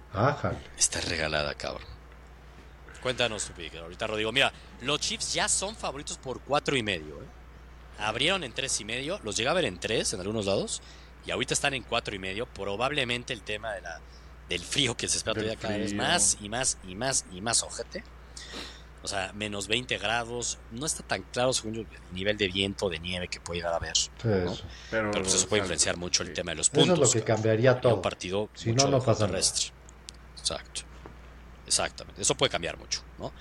[0.78, 1.88] Está regalada, cabrón.
[3.02, 3.76] Cuéntanos tu pick.
[3.76, 7.22] Ahorita Rodrigo, mira, los Chiefs ya son favoritos por cuatro y medio.
[7.22, 7.28] ¿eh?
[8.00, 10.82] Abrieron en tres y medio, los llega a ver en tres en algunos lados
[11.26, 12.46] y ahorita están en cuatro y medio.
[12.46, 14.00] Probablemente el tema de la,
[14.50, 17.64] del frío que se espera todavía cada vez más y más y más y más
[17.64, 18.04] ojete.
[19.04, 20.58] O sea, menos 20 grados.
[20.72, 23.74] No está tan claro, según yo, el nivel de viento, de nieve que puede llegar
[23.74, 23.96] a haber.
[23.96, 24.52] Sí, ¿no?
[24.52, 24.64] eso.
[24.90, 26.34] Pero, Pero pues eso puede influenciar mucho el sí.
[26.34, 27.14] tema de los Eso es puntos.
[27.16, 27.96] lo que cambiaría todo.
[27.98, 29.28] Un partido Si mucho no, no pasa nada.
[29.28, 29.72] terrestre.
[30.40, 30.82] Exacto.
[31.68, 32.22] Exactamente.
[32.22, 33.32] Eso puede cambiar mucho, ¿no?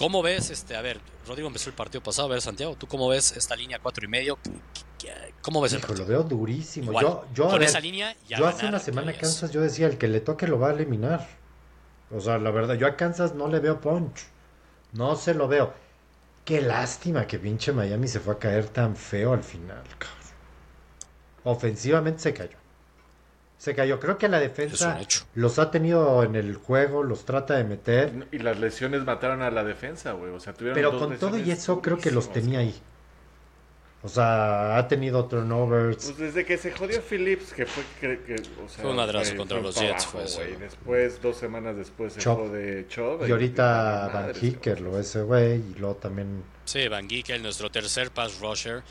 [0.00, 3.06] ¿Cómo ves, este, a ver, Rodrigo empezó el partido pasado, a ver, Santiago, ¿tú cómo
[3.10, 4.38] ves esta línea cuatro y medio?
[5.42, 6.90] ¿Cómo ves el lo veo durísimo.
[6.90, 9.12] Igual, yo, con ver, esa línea ya yo hace una semana.
[9.12, 11.28] Kansas yo decía, el que le toque lo va a eliminar.
[12.10, 14.22] O sea, la verdad, yo a Kansas no le veo punch.
[14.92, 15.74] No se lo veo.
[16.46, 20.18] Qué lástima que pinche Miami se fue a caer tan feo al final, cabrón.
[21.44, 22.56] Ofensivamente se cayó.
[23.60, 24.00] Se cayó.
[24.00, 24.98] Creo que la defensa
[25.34, 28.26] los ha tenido en el juego, los trata de meter.
[28.32, 30.32] Y las lesiones mataron a la defensa, güey.
[30.32, 32.74] O sea, tuvieron Pero dos con todo y eso creo que los tenía ahí.
[34.02, 36.06] O sea, ha tenido turnovers.
[36.06, 39.60] Pues desde que se jodió Phillips, que fue que, que, o sea, Fue un contra
[39.60, 40.56] los Jets, abajo, fue.
[40.56, 42.38] Después, dos semanas después, se Chop.
[42.38, 43.28] jode Chop.
[43.28, 44.32] Y ahorita Van.
[44.40, 47.06] Hicker, lo ese güey, y luego también Sí, Van
[47.42, 48.82] nuestro tercer pass rusher.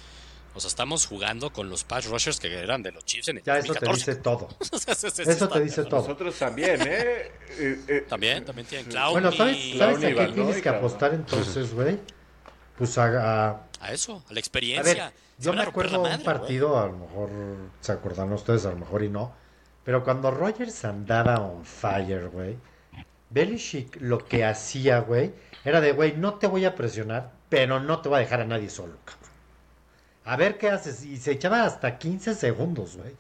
[0.59, 3.43] O sea, estamos jugando con los pass rushers que eran de los Chiefs en el
[3.43, 4.11] ya eso te 2014.
[4.11, 4.47] dice todo.
[5.31, 6.01] Eso te dice todo.
[6.01, 7.31] Nosotros también, ¿eh?
[7.59, 11.13] Eh, eh, También, también tienen Clown Bueno, ¿sabes, y- ¿sabes a qué tienes que apostar
[11.13, 11.97] entonces, güey?
[12.77, 14.93] Pues a, a- A eso, a la a experiencia.
[15.05, 17.29] ver, yo me acuerdo un madre, partido, a lo mejor
[17.81, 19.33] se acordan ustedes, a lo mejor y no,
[19.83, 22.57] pero cuando Rogers andaba on fire, güey,
[23.29, 25.33] Belichick lo que hacía, güey,
[25.65, 28.45] era de, güey, no te voy a presionar, pero no te voy a dejar a
[28.45, 29.18] nadie solo, cabrón.
[30.29, 31.03] A ver qué haces.
[31.03, 33.15] Y se echaba hasta 15 segundos, güey.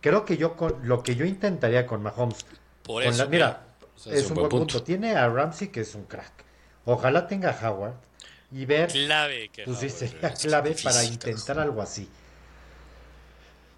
[0.00, 2.44] Creo que yo con lo que yo intentaría con Mahomes.
[2.82, 3.24] Por con eso.
[3.24, 3.62] la- mira,
[4.06, 4.82] es un buen punto.
[4.82, 6.32] Tiene a Ramsey que es un crack.
[6.86, 7.94] Ojalá tenga a Howard
[8.50, 12.08] y ver Clave que pues sí, sería es clave difícil, para intentar algo así.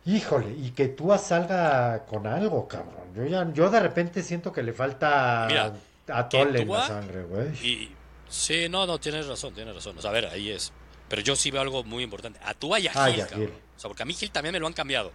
[0.04, 3.12] Híjole, y que Tua salga con algo, cabrón.
[3.16, 5.72] Yo ya, yo de repente siento que le falta Mira,
[6.08, 7.48] a Tole en la sangre, güey.
[7.66, 7.92] Y
[8.28, 9.98] sí, no, no, tienes razón, tienes razón.
[9.98, 10.72] O sea, a ver, ahí es.
[11.08, 12.38] Pero yo sí veo algo muy importante.
[12.44, 13.46] A Tua y a Ah, Gil, y a cabrón.
[13.48, 13.56] Gil.
[13.76, 15.12] O sea, porque a mí Gil también me lo han cambiado.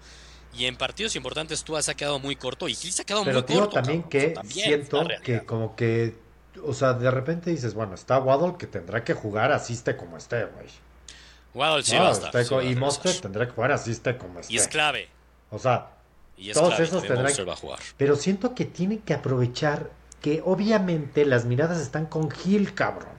[0.53, 3.23] Y en partidos importantes Tua se ha quedado muy corto y Gil se ha quedado
[3.25, 3.75] Pero muy digo corto.
[3.75, 4.17] también cabrón.
[4.17, 6.15] O sea, que también, siento que como que,
[6.65, 10.45] o sea, de repente dices, bueno, está Waddle que tendrá que jugar asiste como esté,
[10.45, 10.67] güey.
[11.53, 12.31] Waddle sí No, va a estar.
[12.45, 12.75] sí va y.
[12.75, 14.53] Monster tendrá que jugar asiste como esté.
[14.53, 15.09] Y es clave.
[15.49, 15.91] O sea,
[16.37, 16.83] Y es Todos clave.
[16.83, 17.79] esos también tendrán- Monster va a jugar.
[17.97, 19.91] pero siento que tienen que aprovechar
[20.21, 23.11] que obviamente las miradas están con Gil, cabrón.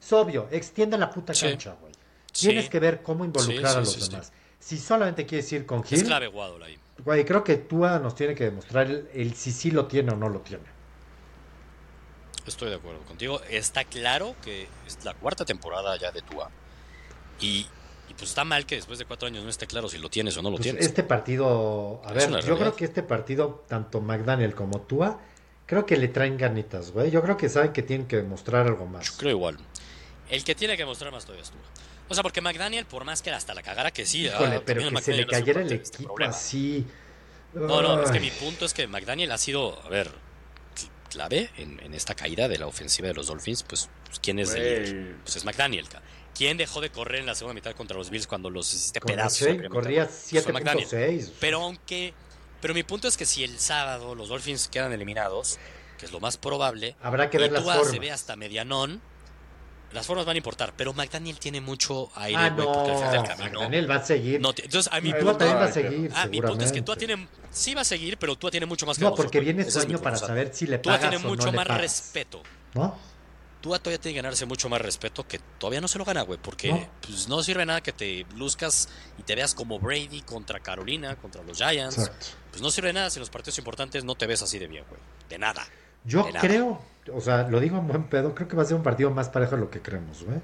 [0.00, 1.46] Es obvio, extiende la puta Sí.
[1.46, 1.91] cancha, güey.
[2.32, 2.48] Sí.
[2.48, 4.32] Tienes que ver cómo involucrar Sí, a los demás.
[4.58, 6.78] Si solamente quieres ir con Es Gil, clave Waddle ahí.
[7.04, 10.16] güey, creo que Tua nos tiene que demostrar el, el si sí lo tiene o
[10.16, 10.64] no lo tiene.
[12.46, 13.40] Estoy de acuerdo contigo.
[13.50, 16.50] Está claro que es la cuarta temporada ya de Tua.
[17.40, 17.66] Y,
[18.08, 20.36] y pues está mal que después de cuatro años no esté claro si lo tienes
[20.36, 20.84] o no lo Pues tienes.
[20.86, 25.20] este partido, a Es ver, yo creo que este partido, tanto McDaniel como Tua,
[25.66, 27.10] creo que le traen ganitas, güey.
[27.10, 29.10] Yo creo que saben que tienen que demostrar algo Yo más.
[29.12, 29.58] creo igual.
[30.28, 31.60] El que tiene que mostrar más todavía es Tua.
[32.08, 34.80] O sea, porque McDaniel, por más que hasta la cagara que sí, Híjole, ah, pero
[34.82, 36.84] también que se le cayera el este equipo así.
[37.54, 41.50] No, no, es que mi punto es que McDaniel ha sido, a ver, cl- clave
[41.58, 43.62] en, en esta caída de la ofensiva de los Dolphins.
[43.62, 44.94] Pues, pues, ¿quién es el líder?
[45.04, 45.14] Güey.
[45.22, 45.86] Pues es McDaniel.
[46.34, 49.48] ¿Quién dejó de correr en la segunda mitad contra los Bills cuando los hiciste pedazos?
[49.70, 50.14] Corría mitad?
[50.30, 50.88] Pues fue McDaniel.
[50.88, 51.30] 7.6.
[51.40, 52.14] Pero aunque.
[52.62, 55.58] Pero mi punto es que si el sábado los Dolphins quedan eliminados,
[55.98, 57.92] que es lo más probable, Habrá que y ver las Tua formas.
[57.92, 59.02] se ve hasta medianón,
[59.92, 60.72] las formas van a importar.
[60.76, 63.52] Pero McDaniel tiene mucho aire, Ah, güey, no, porque al final del camino.
[63.60, 64.40] McDaniel va a seguir.
[64.40, 66.82] no entonces, a mi Tua punto, también va a seguir, ah, mi punto es que
[66.82, 67.28] Tua tiene.
[67.50, 69.86] Sí va a seguir, pero Tua tiene mucho más que No, porque viene su Ese
[69.86, 72.42] punto, para saber si le Tua pagas tiene o mucho no le más respeto.
[72.74, 72.96] ¿No?
[73.60, 76.36] Tua todavía tiene que ganarse mucho más respeto que todavía no se lo gana, güey,
[76.42, 76.88] porque No.
[77.00, 78.88] pues, no sirve nada que te luzcas
[79.18, 81.96] y te veas como Brady contra Carolina, contra los Giants.
[81.98, 82.26] Exacto.
[82.50, 84.66] Pues no sirve de nada si en los partidos importantes no te ves así de
[84.66, 85.00] bien, güey.
[85.28, 85.64] De nada.
[86.04, 86.80] Yo creo,
[87.12, 89.28] o sea, lo digo en buen pedo, creo que va a ser un partido más
[89.28, 90.38] parejo de lo que creemos, güey.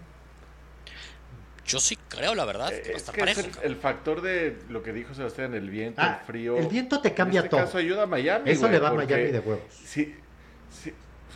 [1.66, 4.82] Yo sí creo, la verdad, que va a Eh, Es es el, factor de lo
[4.82, 6.56] que dijo Sebastián, el viento, Ah, el frío.
[6.56, 7.60] el viento te cambia en este todo.
[7.66, 8.50] caso ayuda a Miami.
[8.50, 9.62] Eso le va a Miami de huevos.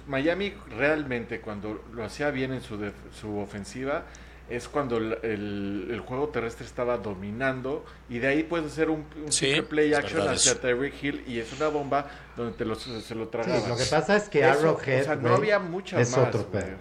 [0.07, 4.05] Miami realmente cuando lo hacía bien en su, def- su ofensiva
[4.51, 9.07] es cuando el, el- el juego terrestre estaba dominando y de ahí puedes hacer un,
[9.25, 10.61] un Sí, play action hacia.
[10.61, 13.69] Tyreek Hill y es una bomba donde te lo, se lo Sí, tragaba.
[13.69, 16.45] lo que pasa es que Eso, Arrowhead, o sea, no había muchas es más, otro
[16.51, 16.65] güey.
[16.65, 16.77] pedo.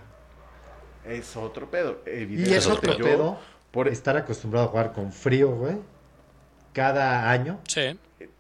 [1.05, 2.57] Es otro pedo, Y evidentemente.
[2.57, 3.39] es otro Yo, pedo
[3.71, 5.77] por- estar acostumbrado a jugar con frío, güey,
[6.73, 7.59] cada año.
[7.67, 7.97] Sí.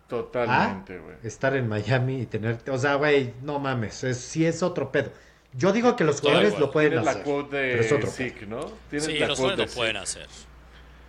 [0.07, 1.15] Totalmente, güey.
[1.23, 5.09] estar en Miami y tener, o sea, güey, no mames, es, sí es otro pedo.
[5.53, 8.45] Yo digo que los jugadores lo pueden Tienes la hacer, pero es de otro Zeke,
[8.45, 8.71] ¿no?
[8.91, 10.03] Sí, la los quote jugadores de lo pueden Zeke.
[10.03, 10.27] hacer.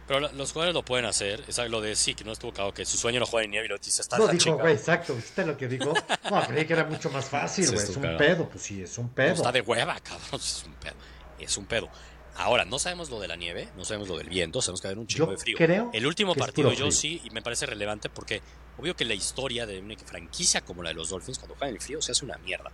[0.09, 1.45] Pero la- los jugadores lo pueden hacer.
[1.47, 3.68] Es lo de que no estuvo claro que su sueño no juega en nieve y
[3.68, 5.95] lo dice está No dijo, güey, exacto, ¿viste lo que dijo?
[6.30, 8.99] No, creí que era mucho más fácil, Sí, güey, es un pedo, pues sí, es
[8.99, 9.34] un No, pedo.
[9.34, 10.28] está de hueva, cabrón.
[10.40, 10.95] Es un pedo.
[11.38, 11.88] Es un pedo.
[12.34, 14.90] Ahora, no sabemos lo de la nieve, no sabemos lo del viento, sabemos que va
[14.90, 15.57] a haber un chingo Yo de frío.
[15.57, 18.40] creo El último partido yo sí, y me parece relevante porque
[18.78, 21.76] obvio que la historia de una franquicia como la de los Dolphins, cuando juegan en
[21.76, 22.70] el frío, se hace una mierda.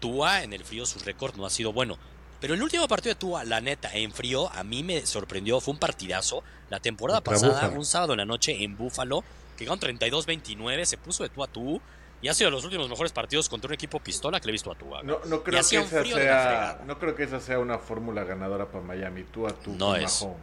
[0.00, 1.98] Tua en el frío, su récord no ha sido bueno.
[2.40, 5.74] Pero el último partido de Tua, la neta, en frío, a mí me sorprendió, fue
[5.74, 6.42] un partidazo.
[6.70, 9.24] La temporada pasada, un sábado en la noche en Búfalo,
[9.56, 11.80] que ganó 32-29, se puso de tú a tú.
[12.20, 14.52] Y ha sido de los últimos mejores partidos contra un equipo pistola que le he
[14.52, 15.02] visto a Tua.
[15.04, 18.82] No, no creo que esa sea, no creo que esa sea una fórmula ganadora para
[18.84, 20.20] Miami, tú a tú No es.
[20.22, 20.42] Mahomes.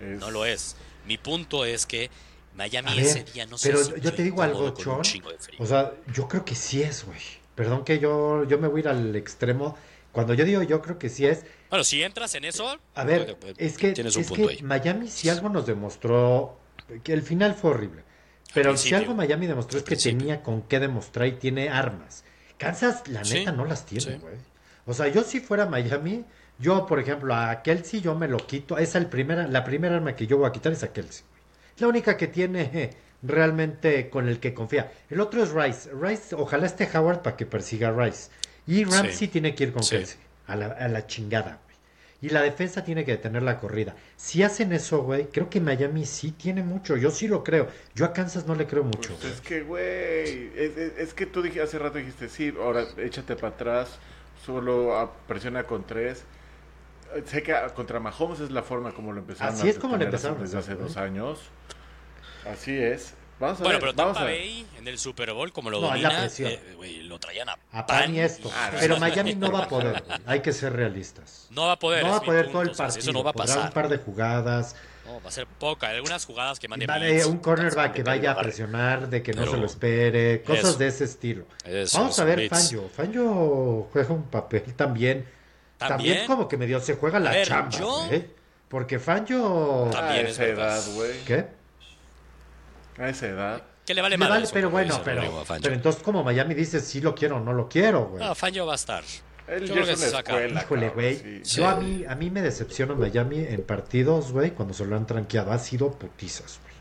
[0.00, 0.76] Es- No lo es.
[1.06, 2.08] Mi punto es que
[2.54, 5.02] Miami ese día no se pero yo te digo algo, Chon.
[5.58, 7.18] O sea, yo creo que sí es, güey.
[7.56, 9.76] Perdón que yo, yo me voy a ir al extremo.
[10.12, 13.38] Cuando yo digo yo creo que sí es, bueno, si entras en eso, A ver,
[13.42, 14.62] eh, es que, tienes un es punto que ahí.
[14.62, 16.60] Miami si algo nos demostró,
[17.02, 18.04] que el final fue horrible,
[18.52, 20.18] pero si algo Miami demostró es que principio.
[20.18, 22.24] tenía con qué demostrar y tiene armas.
[22.58, 24.36] Kansas, la Sí, neta, no las tiene, güey.
[24.86, 26.24] O sea, yo si fuera Miami,
[26.58, 28.78] yo, por ejemplo, a Kelsey yo me lo quito.
[28.78, 31.24] Esa el primera, la primera arma que yo voy a quitar es a Kelsey.
[31.30, 31.42] güey.
[31.78, 32.90] La única que tiene
[33.26, 34.92] realmente con el que confía.
[35.10, 35.90] El otro es Rice.
[36.00, 38.30] Rice, ojalá esté Howard para que persiga a Rice.
[38.66, 39.28] Y Ramsey Sí.
[39.28, 39.96] tiene que ir con Sí.
[39.96, 40.18] Kelsey.
[40.46, 41.76] A la, a la chingada, güey.
[42.22, 43.94] Y la defensa tiene que detener la corrida.
[44.16, 46.96] Si hacen eso, güey, creo que Miami sí tiene mucho.
[46.96, 47.68] Yo sí lo creo.
[47.94, 49.14] Yo a Kansas no le creo mucho.
[49.20, 52.84] Pues es que, güey, es, es- es que tú dije, hace rato dijiste, sí, ahora
[52.96, 53.98] échate para atrás,
[54.44, 56.24] solo a- presiona con tres.
[57.14, 59.78] Eh, Sé que a- contra Mahomes es la forma como lo empezaron Así a es
[59.78, 61.04] como lo empezaron desde hace dos güey.
[61.06, 61.40] años.
[62.52, 63.14] Así es.
[63.38, 64.40] Vamos a Bueno, ver, pero vamos Tampa a ver.
[64.40, 66.52] Bay en el Super Bowl, como lo No, es la domina, presión.
[66.52, 68.50] eh, lo traían a, A pan y esto.
[68.54, 68.98] Ah, no, Pero.
[68.98, 70.02] Miami no va a poder.
[70.26, 71.46] Hay que ser realistas.
[71.50, 72.02] No va a poder.
[72.02, 73.02] No va a poder punto, todo el o sea, partido.
[73.02, 73.66] Eso no va a Podrá pasar.
[73.68, 74.74] un par de jugadas.
[75.04, 75.88] No, va a ser poca.
[75.90, 79.34] Algunas jugadas que mande Vale, blitz, un cornerback que que vaya a presionar, de que
[79.34, 80.78] no se lo espere, cosas Eso.
[80.78, 81.44] de ese estilo.
[81.64, 82.50] Eso, Vamos a ver blitz.
[82.50, 82.88] Fangio.
[82.88, 85.26] Fangio juega un papel también.
[85.76, 86.26] También, También.
[86.26, 88.26] como que medio se juega la ver, chamba, yo- güey.
[88.68, 89.90] Porque Fangio...
[89.92, 90.78] También es esa verdad.
[90.78, 91.12] edad, güey.
[91.26, 91.46] ¿Qué?
[92.98, 93.62] A esa edad.
[93.84, 94.28] Que le vale Le más.
[94.28, 97.68] vale, pero bueno, pero, pero entonces como Miami dice si lo quiero o no lo
[97.68, 98.24] quiero, güey.
[98.24, 99.04] No, Fangio va a estar.
[99.46, 100.32] Él Yo creo que se una saca.
[100.32, 100.62] escuela.
[100.62, 101.16] Híjole, güey.
[101.16, 101.40] sí.
[101.44, 101.56] Sí.
[101.60, 105.06] Yo a mí, a mí me decepciona Miami en partidos, güey, cuando se lo han
[105.06, 105.52] tranqueado.
[105.52, 106.74] Ha sido putizas, güey.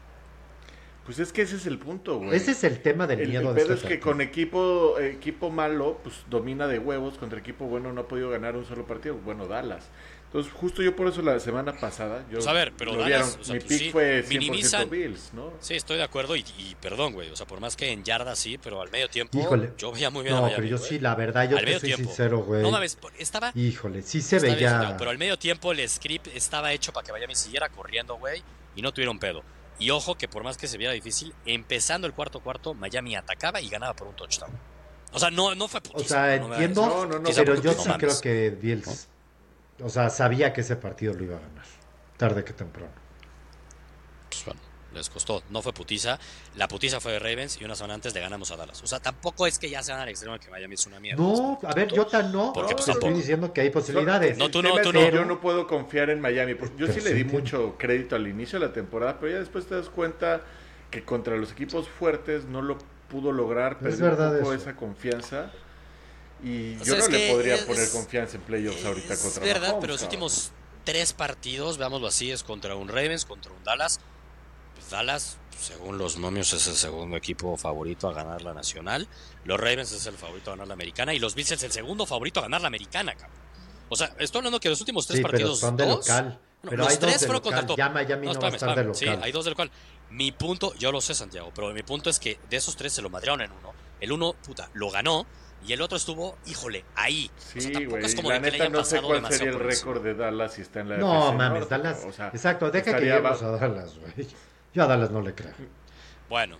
[1.06, 2.36] Pues es que ese es el punto, güey.
[2.36, 4.12] Ese es el tema del El, miedo el de pedo este es que partido.
[4.12, 8.56] con equipo equipo malo, pues domina de huevos, contra equipo bueno no ha podido ganar
[8.56, 9.14] un solo partido.
[9.24, 9.86] Bueno, Dallas.
[10.36, 13.38] Entonces, justo yo por eso la semana pasada, yo Pues a ver, pero lo Dallas,
[13.40, 15.54] o sea, mi pues pick sí, fue 100% minimizan- Bills, ¿no?
[15.62, 17.30] Sí, estoy de acuerdo y, y perdón, güey.
[17.30, 19.72] O sea, por más que en yardas sí, pero al medio tiempo Híjole.
[19.78, 20.90] yo veía muy bien a No, Miami, pero yo güey.
[20.90, 22.08] sí, la verdad, yo Al te medio soy tiempo.
[22.10, 22.62] sincero, güey.
[22.62, 24.96] No mames, estaba Híjole, sí se veía.
[24.98, 28.44] Pero al medio tiempo el script estaba hecho para que Miami siguiera corriendo, güey,
[28.76, 29.42] y no tuvieron pedo.
[29.80, 33.62] Y ojo que por más que se viera difícil, empezando el cuarto cuarto, Miami atacaba
[33.62, 34.52] y ganaba por un touchdown.
[35.14, 37.82] O sea, no, no fue O putiza, sea, entiendo, No, no, no, pero yo no
[37.82, 38.20] sí mames.
[38.20, 39.08] creo que Bills,
[39.82, 41.66] o sea, sabía que ese partido lo iba a ganar,
[42.18, 42.92] tarde que temprano.
[44.30, 44.60] Pues bueno,
[44.94, 45.44] les costó.
[45.50, 46.18] No fue putiza.
[46.56, 48.82] La putiza fue de Ravens y una semana antes le ganamos a Dallas.
[48.84, 51.00] O sea, tampoco es que ya se van al extremo de que Miami es una
[51.00, 51.22] mierda.
[51.22, 53.18] No, a ver, yo tan no, Porque, pues, te estoy tampoco.
[53.20, 54.38] diciendo que hay posibilidades.
[54.38, 55.10] No, tú no, tú es no.
[55.10, 56.56] Yo no puedo confiar en Miami.
[56.56, 59.32] porque Yo Pero sí le sí di mucho crédito al inicio de la temporada, pero
[59.34, 60.42] ya después te das cuenta
[60.92, 62.78] que contra los equipos fuertes no lo
[63.10, 64.62] pudo lograr, Es perdió verdad un poco eso.
[64.64, 65.52] esa confianza.
[66.46, 69.20] Y O yo sea, no es le podría es- poner confianza en playoffs ahorita Es
[69.20, 70.52] contra verdad, Mahomes, pero los últimos
[70.84, 74.00] tres partidos, veámoslo así, es contra un Ravens, contra un Dallas.
[74.76, 79.08] Pues Dallas, según los momios, es el segundo equipo favorito a ganar la nacional.
[79.44, 81.14] Los Ravens es el favorito a ganar la americana.
[81.16, 83.40] Y los Bills es el segundo favorito a ganar la americana, cabrón.
[83.90, 85.60] O sea, estoy hablando que los últimos tres Sí, pero partidos.
[85.60, 86.24] son de dos, local.
[86.26, 86.40] bueno,
[86.70, 87.76] Pero los hay tres dos de fueron contra local.
[87.78, 89.12] Ya Miami no, va a espérame, estar de espérame.
[89.14, 89.20] local.
[89.20, 89.72] Sí, hay dos del cual.
[90.12, 93.02] Mi punto, yo lo sé, Santiago, pero mi punto es que de esos tres se
[93.02, 93.74] lo madrearon en uno.
[94.00, 95.26] El uno, puta, lo ganó.
[95.68, 97.32] Y el otro estuvo, híjole, ahí.
[97.38, 98.06] O sea, Sí, tampoco güey.
[98.06, 100.14] es como La de que le neta hayan no sé cuál sería el récord de
[100.14, 102.04] Dallas si está en la No FC mames, Dallas.
[102.06, 104.28] o sea, exacto, deja que lleguemos a Dallas, güey.
[104.74, 105.54] Yo a Dallas no le creo.
[106.30, 106.58] Bueno.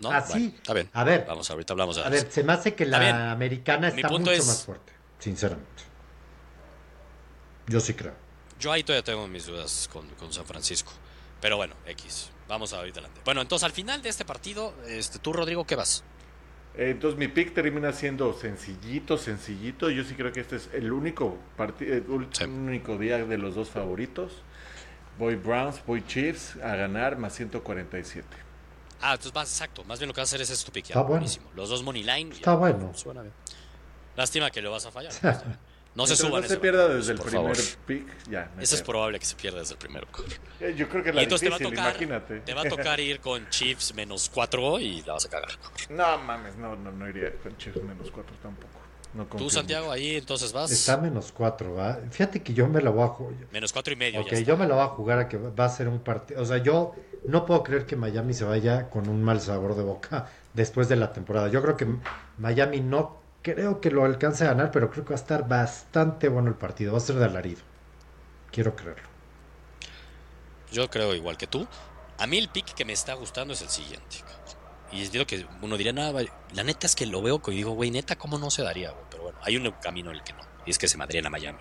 [0.00, 0.10] ¿No?
[0.10, 0.32] Así.
[0.32, 0.90] Bueno, está bien.
[0.92, 1.24] A ver.
[1.26, 2.24] Vamos, ahorita hablamos de A Dallas.
[2.24, 5.82] ver, se me hace que Está la americana está mucho es- más fuerte, sinceramente.
[7.68, 8.14] Yo sí creo.
[8.58, 10.92] Yo ahí todavía tengo mis dudas con, con San Francisco.
[11.40, 12.30] Pero bueno, X.
[12.48, 13.20] Vamos a ir adelante.
[13.24, 16.04] Bueno, entonces al final de este partido, este, tú, Rodrigo, ¿qué vas?
[16.74, 19.90] Entonces mi pick termina siendo sencillito, sencillito.
[19.90, 22.44] Yo sí creo que este es el único partido, el Sí.
[22.44, 24.42] único día de los dos favoritos.
[25.18, 28.26] Voy Browns, voy Chiefs a ganar más 147.
[29.02, 29.84] Ah, entonces vas, exacto.
[29.84, 30.84] Más bien lo que vas a hacer es este tu pick.
[30.86, 31.10] ya, Está bueno.
[31.16, 31.50] buenísimo.
[31.54, 32.30] Los dos money line.
[32.30, 32.92] ya, Está bueno.
[32.94, 33.34] Suena bien.
[34.16, 35.12] Lástima que lo vas a fallar.
[35.94, 36.42] No se Mientras suban.
[36.42, 37.56] no se pierda desde el primer favor.
[37.86, 38.50] pick, ya.
[38.58, 40.06] Ese es probable que se pierda desde el primero.
[40.06, 40.32] cabrón.
[40.60, 42.40] Eh, Yo creo que Y la entonces te va, a difícil, tocar, imagínate.
[42.40, 45.50] te va a tocar ir con Chiefs menos 4 y la vas a cagar.
[45.90, 48.68] No mames, no, no, no iría con Chiefs menos 4 tampoco.
[49.14, 50.70] No Tú, Santiago, ahí entonces vas.
[50.70, 51.98] Está menos cuatro, ¿va?
[52.10, 53.34] Fíjate que yo me lo voy a jugar.
[53.52, 54.20] Menos 4 y medio.
[54.22, 54.48] Ok, ya está.
[54.48, 56.40] yo me lo voy a jugar a que va a ser un partido.
[56.40, 56.94] O sea, yo
[57.26, 60.96] no puedo creer que Miami se vaya con un mal sabor de boca después de
[60.96, 61.48] la temporada.
[61.48, 61.86] Yo creo que
[62.38, 66.28] Miami no creo que lo alcance a ganar, pero creo que va a estar bastante
[66.28, 66.92] bueno el partido.
[66.92, 67.60] Va a ser de alarido.
[68.50, 69.08] Quiero creerlo.
[70.70, 71.66] Yo creo igual que tú.
[72.18, 74.18] A mí el pick que me está gustando es el siguiente.
[74.90, 76.22] Y es digo que uno diría, nada,
[76.52, 78.94] la neta es que lo veo y digo, güey, neta, ¿cómo no se daría?
[79.10, 80.40] Pero bueno, hay un camino en el que no.
[80.66, 81.58] Y es que se madrían a Miami.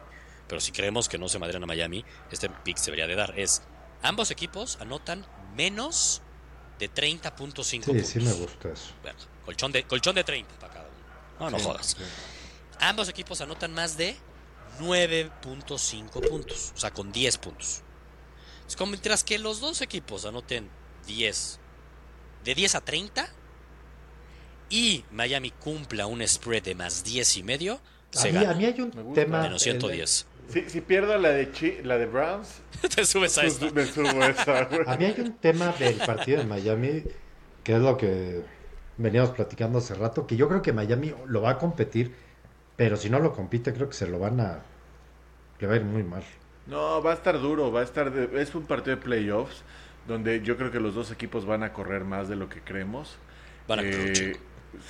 [0.47, 3.39] Pero si creemos que no se madrían a Miami, este pick se debería de dar.
[3.39, 3.63] Es,
[4.01, 5.25] ambos equipos anotan
[5.55, 6.21] menos
[6.77, 8.07] de 30.5 Sí, puntos.
[8.07, 8.91] sí me gusta eso.
[9.01, 10.80] Bueno, colchón de, colchón de 30 para uno.
[11.41, 11.87] No, no Sí, jodas.
[11.97, 12.03] sí.
[12.79, 14.15] Ambos equipos anotan más de
[14.79, 17.81] 9.5 puntos, o sea, con 10 puntos.
[18.67, 20.69] Es como mientras que los dos equipos anoten
[21.07, 21.59] 10,
[22.45, 23.29] de 10 a 30,
[24.69, 27.81] y Miami cumpla un spread de más 10 y medio,
[28.15, 28.53] A se mí, a gana.
[28.55, 29.41] mí hay un tema.
[29.41, 30.27] Menos 110.
[30.49, 32.47] Si, si pierdo la de, Chi- la de Browns,
[32.95, 33.69] Te subes a esta.
[33.71, 34.81] me subo a esa, güey.
[34.87, 37.03] A mí hay un tema del partido de Miami,
[37.63, 38.41] que es lo que
[39.01, 42.15] veníamos platicando hace rato, que yo creo que Miami lo va a competir,
[42.77, 44.59] pero si no lo compite, creo que se lo van a.
[45.59, 46.23] le va a ir muy mal.
[46.65, 49.63] No, va a estar duro, va a estar de- es un partido de playoffs
[50.07, 53.17] donde yo creo que los dos equipos van a correr más de lo que creemos.
[53.67, 54.33] Van a Eh.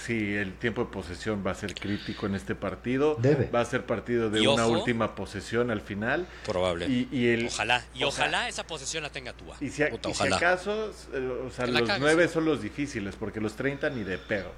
[0.05, 3.15] Sí, el tiempo de posesión va a ser crítico en este partido.
[3.19, 3.49] Debe.
[3.49, 4.79] Va a ser partido de Y una ojo.
[4.79, 6.27] última posesión al final.
[6.45, 6.87] Probable.
[6.87, 9.55] Y, y el, ojalá, y ojalá esa posesión la tenga Tua.
[9.59, 11.99] Y si, a- Puta, y si acaso, eh, o sea, los cagues.
[12.01, 14.51] nueve son los difíciles, porque los 30 ni de pedo.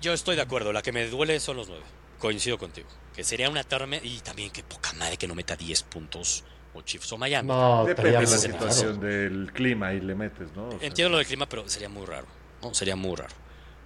[0.00, 1.82] Yo estoy de acuerdo, la que me duele son los 9.
[2.18, 2.88] Coincido contigo.
[3.14, 4.06] Que sería una tormenta.
[4.06, 6.44] Y también que poca madre que no meta 10 puntos
[6.74, 7.48] o Chiefs o Miami.
[7.48, 10.68] No, Depende de la situación del clima y le metes, ¿no?
[10.68, 12.26] O sea, Entiendo lo del clima, pero sería muy raro.
[12.62, 12.74] ¿no?
[12.74, 13.32] Sería muy raro.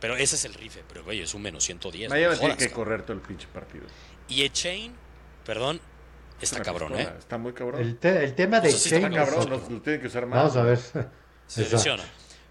[0.01, 0.83] Pero ese es el rife.
[0.89, 2.09] Pero, güey, es un menos 110.
[2.11, 3.85] Miami no tiene que correr todo el pinche partido.
[4.29, 4.95] Y Echain,
[5.45, 5.81] perdón,
[6.41, 7.19] está cabrón, pistola, ¿eh?
[7.19, 7.81] Está muy cabrón.
[7.81, 9.69] El, te- el tema de está es cabrón, otro.
[9.71, 10.39] lo, tiene que usar más.
[10.39, 10.79] Vamos a ver.
[10.79, 11.77] Se Exacto.
[11.77, 12.05] lesiona.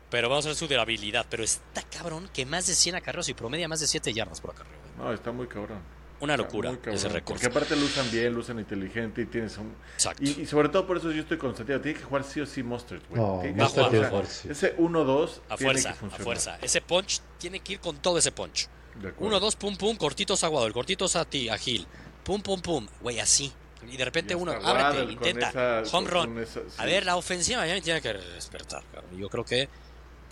[0.10, 1.26] Pero vamos a ver su durabilidad.
[1.30, 4.52] Pero está cabrón que más de 100 acarreos y promedia más de 7 yardas por
[4.52, 4.78] acarreo.
[4.98, 5.80] No, está muy cabrón.
[6.20, 7.36] Una locura cabrón, ese récord.
[7.36, 9.76] Porque aparte lo usan bien, lo usan inteligente y tienes un...
[9.94, 10.24] Exacto.
[10.24, 11.80] Y, y sobre todo por eso yo estoy con Santiago.
[11.82, 13.22] Tiene que jugar sí o sí Mustard, güey.
[13.22, 13.54] No, Que-
[13.92, 14.48] que jugar, sí.
[14.50, 16.24] Ese 1-2 A tiene fuerza, que a funcionar.
[16.24, 16.58] fuerza.
[16.62, 18.68] Ese punch tiene que ir con todo ese punch.
[18.96, 19.28] De acuerdo.
[19.28, 21.86] Uno, dos, pum, pum, cortitos a Waddle, cortitos a ti, a Gil.
[22.24, 22.88] Pum, pum, pum.
[23.02, 23.54] Güey, así.
[23.88, 25.82] Y de repente Ya uno, ábrete, Waddle intenta.
[25.82, 26.40] esa- home run.
[26.40, 26.76] esa- sí.
[26.80, 29.16] A ver, la ofensiva ya tiene que despertar, cabrón.
[29.20, 29.70] Yo creo que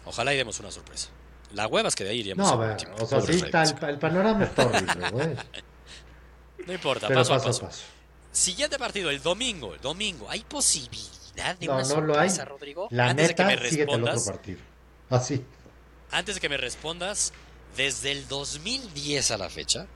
[0.06, 1.10] ojalá y demos una sorpresa.
[1.54, 2.46] La hueva es que de ahí iríamos.
[2.48, 2.96] No, al ve, último.
[3.00, 5.28] o sea, sí, está, el, el panorama está horrible, güey.
[6.66, 7.66] No importa, Pero paso, paso a paso.
[7.66, 7.84] paso.
[8.32, 10.30] Siguiente partido, el domingo, el domingo.
[10.30, 12.30] ¿Hay posibilidad de No, una no lo hay.
[12.30, 12.88] sorpresa, Rodrigo?
[12.91, 14.59] La Antes de que neta, me sigue el otro respondas, partido.
[15.09, 15.45] Así.
[16.11, 17.34] antes de que me respondas,
[17.78, 19.88] desde el 2010 a la fecha,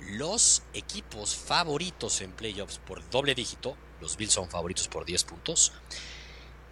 [0.00, 5.72] los equipos favoritos en playoffs por doble dígito, los Bills son favoritos por 10 puntos,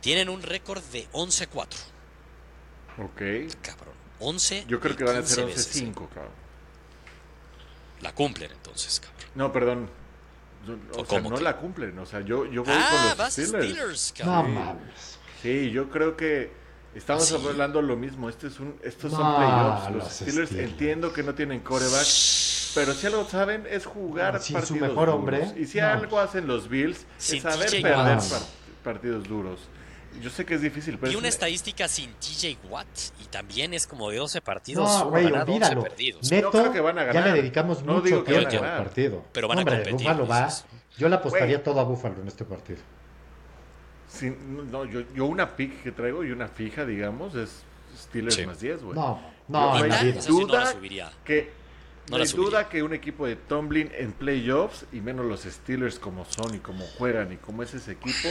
[0.01, 1.67] tienen un récord de 11-4.
[2.99, 3.23] Ok.
[3.63, 3.95] Cabrón.
[4.21, 5.85] 11 Yo creo que van a 15 ser veces, ¿eh?
[5.87, 6.33] 11-5, cabrón.
[8.01, 9.19] La cumplen entonces, cabrón.
[9.35, 9.91] No, perdón.
[10.95, 11.43] O, ¿O sea, cómo no que?
[11.43, 11.99] la cumplen.
[11.99, 13.65] O sea, yo, yo voy Ah, con los vas Steelers.
[13.65, 14.55] Steelers, No cabrón.
[14.55, 15.19] mames.
[15.43, 16.53] Sí, yo creo que
[16.95, 17.47] estamos ¿Ah, sí?
[17.49, 18.29] hablando lo mismo.
[18.29, 19.85] Este es un, estos son No, playoffs.
[19.91, 20.71] Los los Steelers, Steelers.
[20.73, 22.07] entiendo que no tienen coreback,
[22.75, 25.15] pero si algo saben es jugar Ah, sin su partidos mejor duros.
[25.15, 25.87] hombre, Y si no.
[25.89, 28.19] algo hacen los Bills Sin es saber TJ perder
[28.85, 29.61] partidos duros.
[30.21, 32.87] Yo sé que es difícil, pero Y una un- estadística sin TJ Watt
[33.23, 34.89] y también es como de 12 partidos.
[34.89, 35.83] No, güey, ganado, 11 olvídalo.
[35.83, 36.31] perdidos.
[36.31, 37.31] Neto, creo que van a ya ganar.
[37.31, 39.25] le dedicamos No mucho digo que van a tiempo al partido.
[39.33, 40.49] Pero van a Hombre, competir, va.
[40.97, 41.65] Yo le apostaría Güey.
[41.65, 42.81] todo a Búfalo en este partido.
[44.09, 47.63] sin- no, yo, yo una pick que traigo y una fija, digamos, es
[47.97, 48.47] Steelers Sí.
[48.47, 48.95] más 10, güey.
[48.99, 51.13] No, no, Yo, sí no la Duda subiría.
[51.25, 51.51] que
[52.11, 52.51] No hay subiría.
[52.51, 56.59] duda que un equipo de Tomlin en playoffs y menos los Steelers como son y
[56.59, 58.29] como juegan y como es ese equipo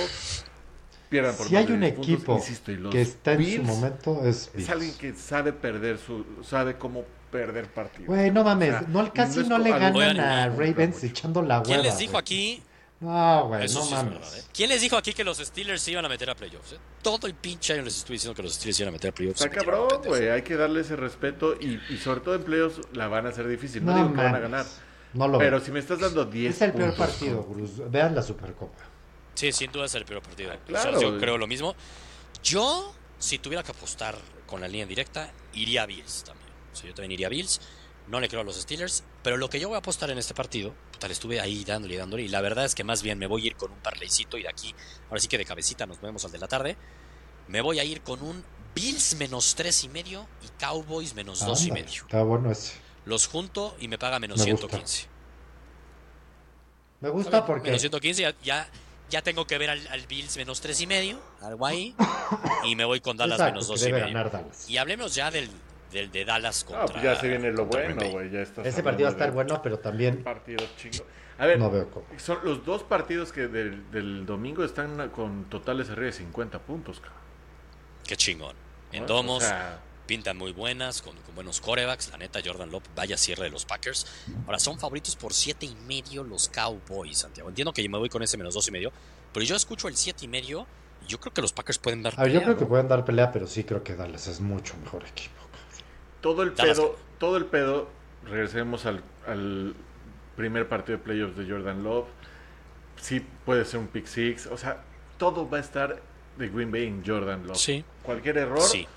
[1.09, 3.63] pierdan por Si hay un 10 puntos, equipo insisto, y los que está en su
[3.63, 8.07] momento es alguien que sabe perder su sabe cómo perder partidos.
[8.07, 11.55] Güey, no mames, O sea, no, casi no le ganan Oigan, a Ravens echando la
[11.59, 11.63] hueva.
[11.65, 12.61] ¿Quién les dijo aquí?
[12.99, 14.13] No, güey, no sí mames.
[14.13, 14.43] verdad, ¿eh?
[14.53, 16.71] ¿Quién les dijo aquí que los Steelers se iban a meter a playoffs?
[16.73, 16.77] eh?
[17.03, 19.13] Todo el pinche año les estoy diciendo que los Steelers se iban a meter a
[19.13, 19.41] playoffs.
[19.41, 23.07] Está cabrón, güey, hay que darle ese respeto y, y sobre todo en playoffs la
[23.07, 23.85] van a hacer difícil.
[23.85, 24.65] No, No digo que van a ganar,
[25.13, 25.65] No lo pero veo.
[25.65, 27.83] si me estás dando 10 Es el peor partido, Bruce.
[27.89, 28.79] Vean la Supercopa.
[29.37, 30.51] Sí, sin duda es el peor partido.
[30.65, 30.97] claro.
[30.97, 31.75] O sea, yo creo lo mismo.
[32.43, 34.17] Yo, si tuviera que apostar
[34.47, 36.49] con la línea directa, iría a Bills también.
[36.73, 37.61] O sea, yo también iría a Bills.
[38.07, 39.03] No le creo a los Steelers.
[39.21, 41.93] Pero lo que yo voy a apostar en este partido, puta, le estuve ahí dándole
[41.93, 42.23] y dándole.
[42.23, 44.39] Y la verdad es que más bien me voy a ir con un parleycito.
[44.39, 44.73] Y de aquí,
[45.07, 46.75] ahora sí que de cabecita nos vemos al de la tarde.
[47.47, 51.63] Me voy a ir con un Bills menos tres y medio y Cowboys menos dos
[51.63, 52.03] y medio.
[52.05, 52.73] Está bueno ese.
[53.05, 54.67] Los junto y me paga menos Me gusta.
[54.67, 55.07] 115.
[57.01, 58.69] Me gusta porque Menos 115, ya, ya,
[59.09, 61.95] ya tengo que ver al, al Bills menos 3 y medio, algo ahí.
[62.63, 64.13] Y me voy con Dallas Exacto, menos 2 y debe medio.
[64.13, 64.69] ganar Dallas.
[64.69, 65.49] Y hablemos ya del,
[65.91, 66.83] del de Dallas contra.
[66.83, 68.29] Ah, pues ya se viene lo bueno, güey.
[68.31, 71.05] Ya estás Ese partido va a estar de bueno, pero también Partido chingo.
[71.39, 72.05] A ver, no veo cómo.
[72.17, 76.99] son los dos partidos que del, del domingo están con totales arriba de 50 puntos,
[76.99, 77.21] cabrón.
[78.05, 78.55] Qué chingón.
[78.91, 82.09] En O domos, sea, pintan muy buenas, con, con buenos corebacks.
[82.09, 84.07] La neta, Jordan Love, vaya cierre de los Packers.
[84.45, 87.49] Ahora, son favoritos por 7 y medio los Cowboys, Santiago.
[87.49, 88.91] Entiendo que yo me voy con ese menos 2 y medio,
[89.33, 90.65] pero yo escucho el 7 y medio
[91.03, 92.87] y yo creo que los Packers pueden dar A ver, yo pelea, creo que pueden
[92.87, 95.35] dar pelea, pero sí creo que Dallas es mucho mejor equipo.
[96.21, 97.89] todo el Dallas pedo, todo el pedo,
[98.25, 99.75] regresemos al, al
[100.35, 102.07] primer partido de playoffs de Jordan Love.
[103.01, 104.83] Sí puede ser un pick six, o sea,
[105.17, 106.01] todo va a estar
[106.37, 107.57] de Green Bay en Jordan Love.
[107.57, 107.83] Sí.
[108.03, 108.87] Cualquier error Sí.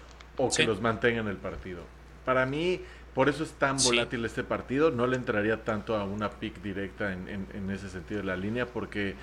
[0.46, 1.82] O que los mantenga en el partido.
[2.24, 2.80] Para mí,
[3.14, 3.88] por eso es tan Sí.
[3.88, 4.90] volátil este partido.
[4.90, 8.36] No le entraría tanto a una pick directa en, en- en ese sentido de la
[8.36, 9.14] línea, porque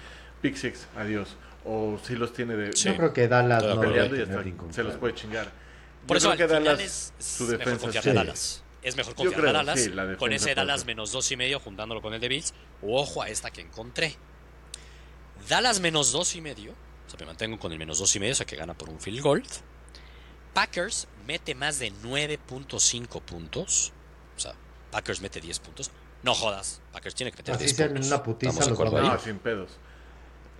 [0.41, 1.35] pick six, adiós.
[1.65, 2.89] O si los tiene de, Sí.
[2.89, 3.83] Yo creo que Dallas no
[4.15, 5.51] y hasta se los puede chingar.
[6.07, 8.63] Por Yo eso creo al que final Dallas, es, su mejor defensa a Dallas.
[8.81, 11.29] Es mejor Yo confiarle creo, a Dallas sí, la defensa con ese Dallas menos dos
[11.31, 12.53] y medio juntándolo con el de Bills.
[12.81, 14.15] O ojo a esta que encontré.
[15.49, 16.71] Dallas menos dos y medio.
[16.71, 18.89] O sea, me mantengo con el menos dos y medio, o sea que gana por
[18.89, 19.43] un field goal.
[20.57, 23.93] Packers mete más de 9.5 puntos.
[24.35, 24.55] O sea,
[24.89, 25.91] Packers mete 10 puntos.
[26.23, 28.07] No jodas, Packers tiene que meter Así 10 sean puntos.
[28.07, 29.03] en una putiza, ¿Estamos de los?
[29.13, 29.69] No, sin pedos.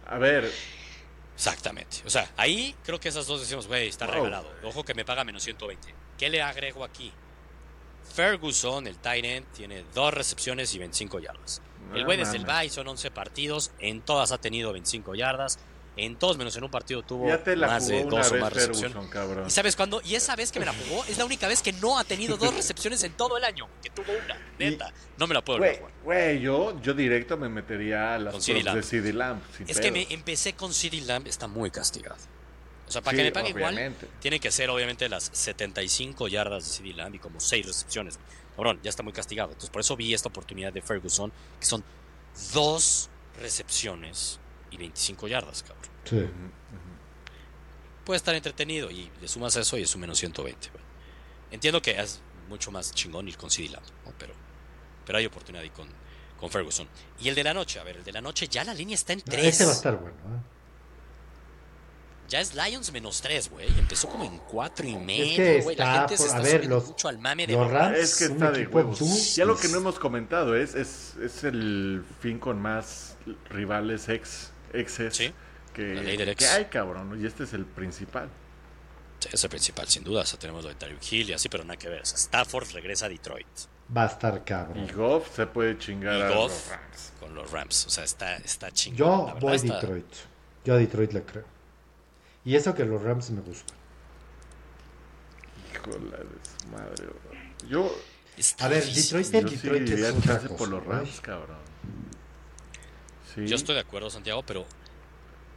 [0.05, 0.51] A ver,
[1.35, 1.97] Exactamente.
[2.05, 4.15] O sea, ahí creo que esas dos decimos, güey, está Wow.
[4.15, 4.51] regalado.
[4.63, 5.93] Ojo que me paga menos 120.
[6.17, 7.11] ¿Qué le agrego aquí?
[8.13, 11.61] Ferguson, el tight end, tiene dos recepciones y 25 yardas.
[11.95, 15.57] El güey desde el bye son 11 partidos, en todas ha tenido 25 yardas,
[15.97, 18.53] en todos menos en un partido tuvo ya te la más de dos o más
[18.53, 18.97] recepciones.
[19.47, 20.01] ¿Y sabes cuándo?
[20.05, 22.37] Y esa vez que me la jugó es la única vez que no ha tenido
[22.37, 24.93] dos recepciones en todo el año, que tuvo una, neta.
[25.17, 25.91] No me la puedo jugar.
[26.03, 28.83] güey, yo, yo directo me metería a las Con CD de.
[28.83, 29.41] CD Lamb.
[29.67, 32.17] Es que me empecé con CeeDee Lamb, está muy castigado.
[32.87, 34.07] O sea, para Sí, que me pague igual, obviamente.
[34.21, 38.17] tienen que ser obviamente las 75 yardas de CD Lamb y como 6 recepciones.
[38.55, 39.49] Cabrón, ya está muy castigado.
[39.49, 41.83] Entonces, por eso vi esta oportunidad de Ferguson, que son
[42.53, 43.09] dos
[43.41, 44.39] recepciones
[44.71, 45.85] y 25 yardas, cabrón.
[46.05, 46.25] Sí.
[48.05, 50.69] Puede estar entretenido y le sumas eso y es un menos 120.
[50.69, 50.83] güey.
[51.51, 54.13] Entiendo que es mucho más chingón ir con CD Lamb, ¿no?
[54.17, 54.33] pero,
[55.05, 55.87] pero hay oportunidad ahí con,
[56.39, 56.87] con Ferguson.
[57.19, 59.13] Y el de la noche, a ver, el de la noche ya la línea está
[59.13, 59.45] en 3.
[59.45, 60.15] Ese va a estar bueno.
[60.15, 60.39] ¿eh?
[62.29, 63.67] Ya es Lions menos 3, güey.
[63.79, 65.75] Empezó como en 4 y medio, que güey.
[65.77, 67.95] La está gente se por- está a ver, los- mucho al mame de los Rams-
[67.97, 69.35] Es que está de huevos.
[69.35, 73.15] Ya lo que no hemos comentado es, es, es el fin con más
[73.49, 75.33] rivales ex exes Sí,
[75.73, 77.19] que, que hay, cabrón.
[77.21, 78.29] Y este es el principal.
[79.19, 80.21] Sí, es el principal, sin duda.
[80.21, 82.01] O sea, tenemos lo de Tyreek Hill y así, pero nada que ver.
[82.01, 83.47] O sea, Stafford regresa a Detroit
[83.95, 84.83] Va a estar cabrón.
[84.83, 86.51] Y Goff se puede chingar Y a Goff.
[86.51, 87.13] los Rams.
[87.19, 87.85] con los Rams.
[87.87, 88.97] O sea, está, está chingón.
[88.97, 90.13] Yo verdad voy está- Detroit.
[90.65, 91.45] Yo a Detroit le creo.
[92.43, 93.77] Y eso que los Rams me gustan.
[95.73, 96.25] Híjole de
[96.61, 97.67] su madre, bro.
[97.69, 97.95] Yo,
[98.37, 98.83] está A ver.
[98.83, 100.55] Detroit, el yo sí Detroit es otra cosa.
[100.57, 100.91] por los ¿no?
[100.91, 101.57] Rams, cabrón.
[103.37, 103.47] Sí.
[103.47, 104.65] Yo estoy de acuerdo, Santiago, pero.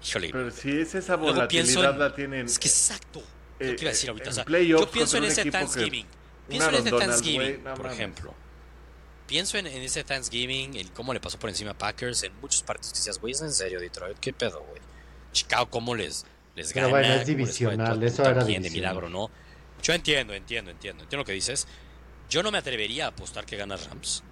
[0.06, 0.30] Híjole.
[0.30, 2.46] Pero si es esa volatilidad en- la tienen.
[2.46, 3.20] Es que exacto.
[3.58, 4.30] eh, Lo que iba a decir ahorita.
[4.30, 6.06] o sea, playoffs yo pienso en ese Thanksgiving.
[6.48, 8.34] Pienso en ese Thanksgiving, por ejemplo.
[9.26, 12.62] Pienso en, en ese Thanksgiving, en cómo le pasó por encima a Packers en muchos
[12.62, 14.18] partidos que decías, güey, ¿es en serio Detroit?
[14.18, 14.80] ¿Qué pedo, güey?
[15.32, 16.26] Chicago, ¿cómo les,
[16.56, 16.98] les Pero gana?
[16.98, 19.30] bueno, es ¿Cómo les fue de divisional, eso era bien de milagro, ¿no?
[19.82, 21.04] Yo entiendo, entiendo, entiendo.
[21.04, 21.68] Entiendo lo que dices.
[22.28, 24.24] Yo no me atrevería a apostar que gana Rams.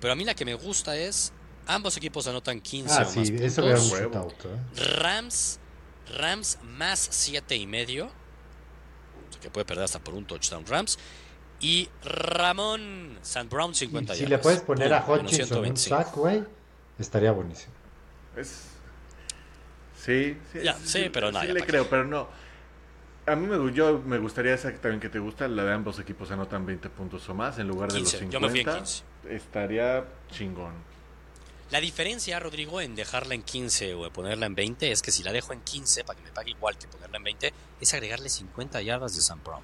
[0.00, 1.32] Pero a mí la que me gusta es,
[1.66, 3.92] ambos equipos anotan 15 Ah, o más sí, eso era un puntos.
[4.00, 4.12] Huevo.
[4.14, 4.44] shootout.
[4.46, 4.94] ¿eh?
[4.98, 5.58] Rams,
[6.18, 8.06] Rams más siete y medio.
[8.06, 10.98] O sea, que puede perder hasta por un touchdown Rams.
[11.60, 14.30] Y Ramón San Brown 50 Y si yardas.
[14.38, 15.96] le puedes poner a Pum, menos Hutchinson un 125.
[15.96, 16.44] sack, güey,
[16.98, 17.72] estaría buenísimo.
[18.36, 18.68] Es...
[19.96, 22.26] Sí, sí, Ya, sí, pero no, sí le creo, pero no.
[23.24, 26.28] A mí me, yo me gustaría esa también que te gusta, la de ambos equipos
[26.32, 28.32] anotan 20 puntos o más en lugar de 15, los 50.
[28.32, 29.04] yo me fui en 15.
[29.30, 30.72] Estaría chingón.
[31.72, 35.22] La diferencia, Rodrigo, en dejarla en 15 o de ponerla en 20 es que si
[35.22, 38.28] la dejo en 15 para que me pague igual que ponerla en 20, es agregarle
[38.28, 39.62] 50 yardas de San Brown.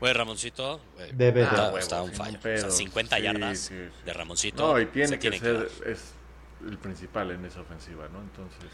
[0.00, 0.80] Güey, Ramoncito,
[1.12, 1.78] Debe de.
[1.78, 2.40] está, sin fire.
[2.40, 2.54] pedo.
[2.56, 4.04] O sea, 50 Sí, yardas sí, sí.
[4.04, 4.66] de Ramoncito.
[4.72, 6.00] No, y se tiene que ser, es
[6.66, 8.20] el principal en esa ofensiva, ¿no?
[8.20, 8.70] Entonces,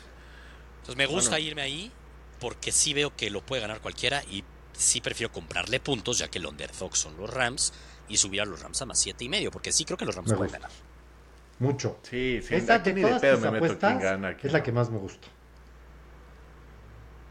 [0.76, 1.47] Entonces me gusta Bueno.
[1.47, 1.93] irme ahí
[2.41, 6.39] porque sí veo que lo puede ganar cualquiera y sí prefiero comprarle puntos ya que
[6.39, 7.72] el underdog son los Rams
[8.09, 10.14] y subir a los Rams a más siete y medio porque sí creo que los
[10.14, 10.68] Rams Me pueden gusta.
[10.68, 10.88] ganar.
[11.61, 11.99] Mucho.
[12.03, 14.35] sí, sí, Esa aquí de ni de todas pedo tus me meto quién gana.
[14.37, 14.65] quién es la no.
[14.65, 15.27] que más me gusta.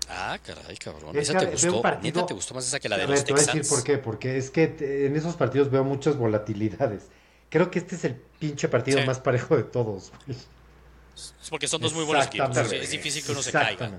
[0.10, 1.16] Ah, caray, cabrón.
[1.18, 1.82] Es ¿Esa que te gustó?
[1.82, 3.58] partido- ¿Neta te gustó más esa que la de los ver, te voy a Texans?
[3.64, 3.98] decir por qué.
[3.98, 7.08] Porque es que te- en esos partidos veo muchas volatilidades.
[7.50, 9.06] Creo que este es el pinche partido Sí.
[9.06, 10.12] más parejo de todos.
[10.28, 12.56] Es porque son dos muy buenos equipos.
[12.58, 13.92] Es difícil que uno se caiga.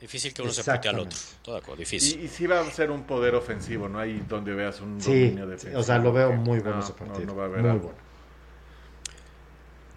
[0.00, 1.18] Difícil que uno se pute al otro.
[1.42, 2.22] Todo de acuerdo, Y, difícil.
[2.22, 3.98] y sí va a ser un poder ofensivo, ¿no?
[3.98, 5.80] Ahí donde veas un Sí, dominio sí, defensivo.
[5.80, 7.26] o sea, lo veo muy no, bueno ese no, partido.
[7.26, 7.82] No, va a haber muy algo.
[7.88, 8.07] bueno.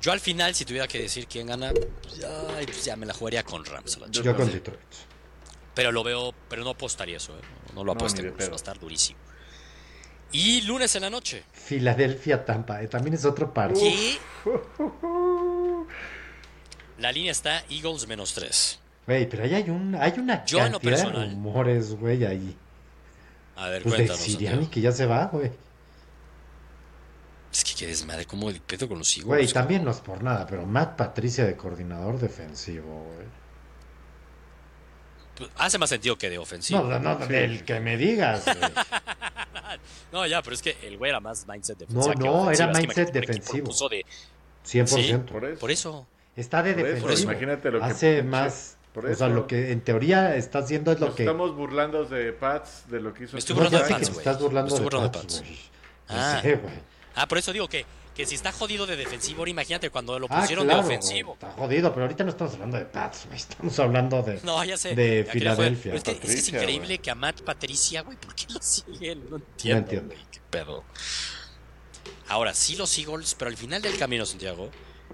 [0.01, 1.71] Yo al final, si tuviera que decir quién gana,
[2.01, 2.29] pues ya,
[2.65, 3.99] pues ya me la jugaría con Rams.
[3.99, 4.51] la Yo con.
[4.51, 4.79] Detroit.
[5.75, 7.41] Pero lo veo, pero no apostaría eso, ¿eh?
[7.73, 9.19] No lo No, apuesto, de pues, va a estar durísimo.
[10.33, 11.43] Y lunes en la noche.
[11.53, 12.81] Filadelfia, Tampa.
[12.81, 13.81] eh, también es otro partido.
[13.81, 14.17] ¿Qué?
[16.99, 18.79] La línea está Eagles menos 3.
[19.07, 22.55] Güey, pero ahí hay, un, hay una Yo cantidad de rumores, güey, ahí.
[23.55, 24.21] A ver, Pues de cuéntanos.
[24.21, 24.71] Siriani Santiago.
[24.71, 25.51] que ya se va, güey.
[27.51, 29.25] Es que qué desmadre, ¿cómo el pedo con los Eagles?
[29.27, 33.27] Güey, también no es por nada, pero Matt Patricia de coordinador defensivo, güey.
[35.57, 36.81] Hace más sentido que de ofensivo.
[36.83, 38.57] No, no, no, del que me digas, güey.
[40.11, 42.25] No, ya, pero es que el güey era más mindset No, defensivo.
[42.25, 42.51] no, ofensivo.
[42.69, 43.89] era Es mindset defensivo.
[43.89, 44.05] de-
[44.65, 45.25] 100%.
[45.25, 45.59] Por eso.
[45.59, 46.07] Por eso.
[46.35, 47.31] Está de defensivo.
[47.31, 48.77] imagínate lo que Hace más.
[48.93, 51.23] por O sea, lo que en teoría está haciendo es lo Nos que.
[51.23, 53.33] estamos burlando de Pats, de lo que hizo.
[53.33, 55.43] Me estoy No, burlando de Pats, estás burlando de Pats.
[56.09, 56.39] Ah.
[56.41, 56.73] Sé, güey.
[57.15, 57.85] Ah, por eso digo que,
[58.15, 61.33] que si está jodido de defensivo, ahora imagínate cuando lo Ah, pusieron claro, de ofensivo.
[61.33, 63.37] Está jodido, pero ahorita no estamos hablando de Pats, güey.
[63.37, 64.39] Estamos hablando de.
[64.43, 64.95] No, ya sé.
[64.95, 65.31] de ya.
[65.31, 65.93] Filadelfia.
[65.93, 68.61] Es, que, es que es Patricia, increíble que a Matt Patricia, güey, ¿por qué lo
[68.61, 69.29] siguen?
[69.29, 69.79] No entiendo.
[69.83, 70.13] entiendo.
[70.15, 70.83] güey, qué pedo.
[72.29, 74.69] Ahora, sí los Eagles, pero al final del camino, Santiago,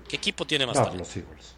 [0.07, 1.03] ¿qué equipo tiene más No, talento?
[1.03, 1.53] los Eagles.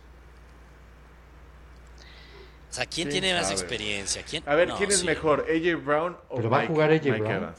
[2.70, 4.24] O sea, ¿quién ¿Quién tiene más experiencia?
[4.24, 4.44] ¿Quién?
[4.48, 5.06] A ver, No, ¿quién es sí.
[5.06, 5.46] mejor?
[5.50, 7.04] ¿AJ Brown o Pero va a Mike, jugar A.J.
[7.10, 7.36] Mike Brown.
[7.36, 7.58] Evans?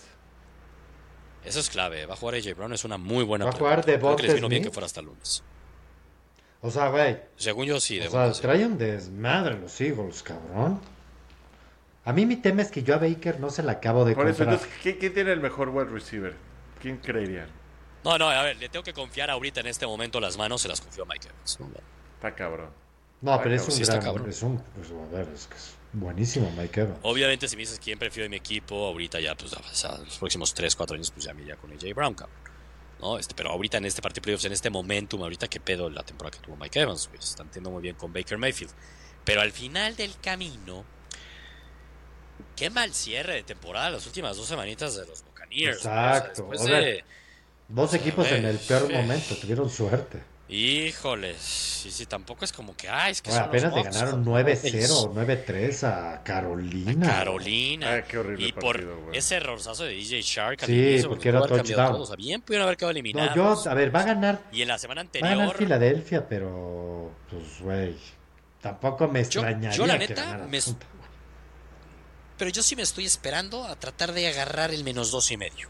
[1.44, 2.06] Eso es clave.
[2.06, 4.34] Va a jugar AJ Brown, es una muy buena Va a jugar Creo que les
[4.34, 5.42] vino bien que fuera hasta el lunes.
[6.62, 7.18] O sea, güey.
[7.36, 7.98] Según yo, sí.
[7.98, 8.42] O de sea, verdad, sí.
[8.42, 10.80] trae un desmadre los Eagles, cabrón.
[12.04, 14.26] A mí mi tema es que yo a Baker no se la acabo de Por
[14.28, 14.54] eso, comprar.
[14.54, 16.34] entonces, ¿quién, quién tiene el mejor wide receiver?
[16.80, 17.48] ¿Quién creerían?
[18.04, 20.68] No, no, a ver, le tengo que confiar ahorita en este momento las manos, se
[20.68, 21.60] las confió a Mike Evans.
[21.60, 21.68] ¿no?
[22.16, 22.70] Está cabrón.
[23.20, 24.04] No, pero es un sí está gran.
[24.06, 24.28] cabrón.
[24.30, 24.58] Es un.
[24.58, 26.98] Pues, a ver, es que es buenísimo Mike Evans.
[27.02, 30.18] Obviamente, si me dices quién prefiero de mi equipo, ahorita ya, pues, o sea, los
[30.18, 32.36] próximos 3, 4 años, pues ya me iría con AJ Brown, cabrón.
[33.00, 33.18] ¿No?
[33.18, 36.02] Este, pero ahorita en este partido de playoffs, en este momentum, ahorita qué pedo la
[36.02, 37.20] temporada que tuvo Mike Evans, güey.
[37.22, 38.72] Se están teniendo muy bien con Baker Mayfield.
[39.24, 40.84] Pero al final del camino,
[42.56, 45.78] qué mal cierre de temporada las últimas dos semanitas de los Buccaneers.
[45.78, 46.28] Exacto.
[46.42, 47.04] después O sea, de-
[47.68, 50.20] Dos equipos en el peor momento, tuvieron suerte.
[50.50, 53.82] Híjoles, sí, sí, tampoco es como que, ay, es que Ahora, son los apenas le
[54.00, 55.46] ganaron son 9-0, Bucs.
[55.46, 57.06] 9-3 a Carolina.
[57.06, 57.94] Carolina.
[57.94, 59.16] Ah, qué horrible y por partido, güey.
[59.18, 61.92] ese errorzazo de DJ Shark Sí, inicio, porque pudo era touchdown.
[61.92, 62.02] todo.
[62.02, 63.64] O sea, bien pudieron haber quedado No, eliminados.
[63.64, 66.28] yo, a ver, va a ganar, Y en la semana va a ganar anterior, Filadelfia,
[66.28, 67.96] pero, pues, güey,
[68.60, 70.60] tampoco me Yo- extrañaría yo la que neta, ganara me-
[72.38, 75.68] pero yo sí me estoy esperando a tratar de agarrar el menos dos y medio.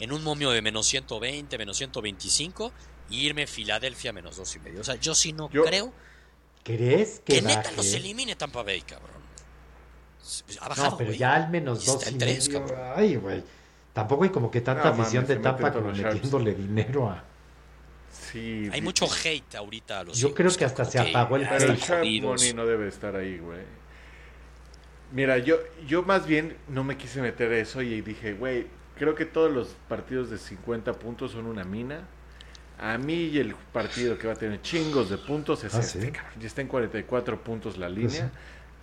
[0.00, 2.72] En un momio de menos 120, menos 125,
[3.10, 4.80] y irme Filadelfia menos dos y medio.
[4.80, 5.92] O sea, yo sí no Yo- creo
[6.62, 7.76] ¿Crees que, que neta baje?
[7.76, 9.20] los elimine Tampa Bay, cabrón.
[10.60, 11.18] Ha bajado, No, pero güey.
[11.18, 12.60] ya al menos Y dos y tres, medio.
[12.66, 12.92] cabrón.
[12.96, 13.42] Ay, güey.
[13.92, 17.24] Tampoco hay como que tanta No, mames, afición de Tampa como metiéndole dinero a...
[18.12, 18.68] Sí.
[18.72, 21.48] Hay sí, mucho hate ahorita a los Yo Eagles, creo que hasta se apagó el
[21.48, 22.22] Pero el.
[22.22, 23.60] Money no debe estar ahí, güey.
[25.12, 25.56] Mira, yo,
[25.88, 29.68] yo más bien no me quise meter eso y dije, güey, creo que todos los
[29.88, 32.06] partidos de 50 puntos son una mina.
[32.80, 36.00] A mí y el partido que va a tener chingos de puntos es Ah, este,
[36.00, 36.12] ¿sí?
[36.40, 38.30] Ya está en 44 puntos la Pues línea.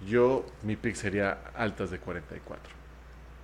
[0.07, 2.77] Yo, mi pick sería altas de 44.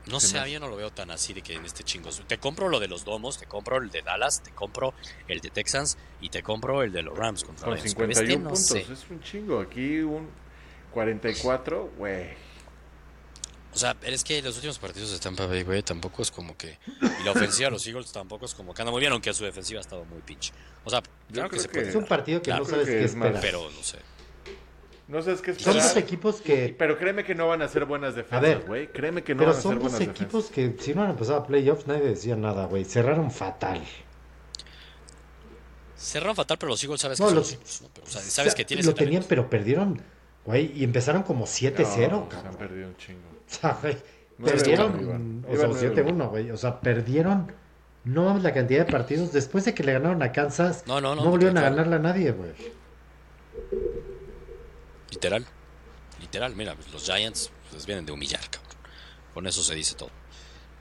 [0.05, 2.21] No sé, me- yo no lo veo tan así de que en este chingos.
[2.27, 4.93] Te compro lo de los domos, te compro el de Dallas, te compro
[5.27, 7.95] el de Texans y te compro el de los Rams contra Con Lions.
[7.95, 8.93] Pero 51 este no puntos, sé.
[8.93, 9.59] es un chingo.
[9.61, 10.27] Aquí un
[10.93, 12.27] 44, güey.
[13.73, 16.77] O sea, es que los últimos partidos de Tampa Bay, güey, tampoco es como que.
[17.19, 19.43] Y la ofensiva de los Eagles tampoco es como que anda muy bien, aunque su
[19.43, 20.53] defensiva ha estado muy pinche.
[20.85, 21.01] O sea,
[21.31, 21.89] claro que creo se que- puede.
[21.89, 23.41] Es un partido que Claro, no sabes que qué es esperar.
[23.41, 23.97] Pero no sé.
[25.07, 25.83] No sabes qué Son esperar.
[25.83, 26.75] dos equipos que...
[26.77, 28.87] Pero créeme que no van a ser buenas ver, defensas, güey.
[28.91, 30.77] Créeme que no Pero van a ser son dos buenas equipos defensas.
[30.77, 32.85] que si no han empezado a playoffs nadie decía nada, güey.
[32.85, 33.83] Cerraron fatal.
[35.97, 37.89] Cerraron fatal, pero los Eagles sabes No, que son los- los Eagles, ¿no?
[37.93, 40.01] Pero, o sea, sabes que tienes Lo tenían, pero perdieron,
[40.45, 40.71] güey.
[40.75, 43.32] Y empezaron como 7-0, No, se han perdido un chingo.
[44.43, 46.51] Perdieron, o sea, nueve 7-1, güey.
[46.51, 47.51] O sea, perdieron.
[48.03, 49.31] No mames la cantidad de partidos.
[49.31, 51.99] Después de que le ganaron a Kansas, No, no, no, no volvieron a ganarle a
[51.99, 52.51] nadie, güey.
[55.11, 55.45] Literal.
[56.19, 58.75] Literal, mira, pues, los Giants les vienen de humillar, cabrón.
[59.33, 60.09] Con eso se dice todo.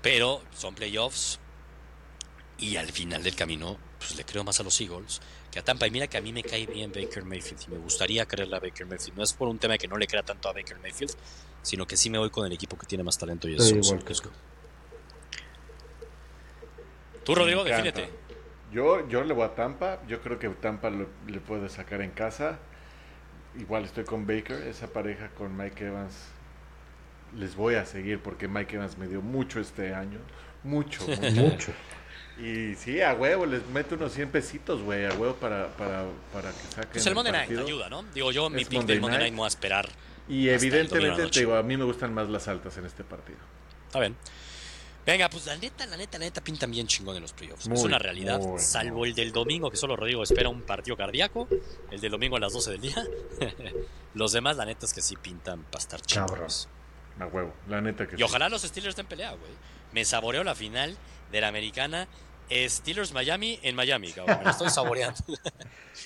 [0.03, 1.39] Pero son playoffs.
[2.59, 5.20] Y al final del camino, pues le creo más a los Eagles
[5.51, 5.87] que a Tampa.
[5.87, 7.62] Y mira que a mí me cae bien Baker Mayfield.
[7.66, 9.16] Y me gustaría creerle a Baker Mayfield.
[9.16, 11.14] No es por un tema de que no le crea tanto a Baker Mayfield,
[11.63, 13.87] sino que sí me voy con el equipo que tiene más talento y es los
[13.89, 14.15] igual que.
[17.25, 18.11] Tú, Rodrigo, defínete.
[18.73, 20.01] Yo, yo le voy a Tampa.
[20.09, 22.59] Yo creo que Tampa lo- le puede sacar en casa.
[23.59, 24.63] Igual estoy con Baker.
[24.67, 26.15] Esa pareja con Mike Evans
[27.37, 30.19] les voy a seguir porque Mike Evans me dio mucho este año.
[30.65, 31.31] Mucho, mucho.
[31.31, 31.73] Mucho.
[32.39, 36.51] y sí, a huevo, les meto unos 100 pesitos, güey, a huevo para, para, para
[36.51, 38.03] que saquen Pues el Monday Night ayuda, ¿no?
[38.15, 39.23] Digo, yo mi Es pick Monday del Monday Night.
[39.25, 39.89] Night me voy a esperar.
[40.29, 43.39] Y Hasta evidentemente, te digo, a mí me gustan más las altas en este partido.
[43.87, 44.16] Está bien.
[45.05, 47.66] Venga, pues la neta, la neta, la neta pintan bien chingón en los playoffs.
[47.66, 49.09] es una realidad, muy, salvo muy.
[49.09, 51.49] el del domingo, que solo Rodrigo espera un partido cardíaco.
[51.91, 53.05] El del domingo a las 12 del día.
[54.14, 56.68] los demás, la neta, es que sí pintan para estar chingones.
[57.18, 58.23] A huevo, la neta que Y sí.
[58.23, 59.51] ojalá los Steelers estén pelea, güey.
[59.93, 60.97] Me saboreo la final
[61.31, 62.09] de la americana
[62.68, 64.41] Steelers Miami en Miami, cabrón.
[64.45, 65.18] Me estoy saboreando.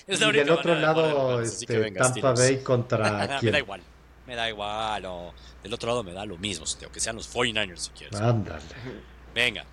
[0.05, 2.39] Es Y la única del otro lado, este, Tampa Steelers.
[2.39, 3.55] Bay contra me da quién.
[3.55, 3.81] igual.
[4.27, 5.05] Me da igual.
[5.05, 8.19] o Del otro lado me da lo mismo, aunque sean los 49ers si quieres.
[8.19, 8.61] Ándale.
[9.33, 9.65] Venga.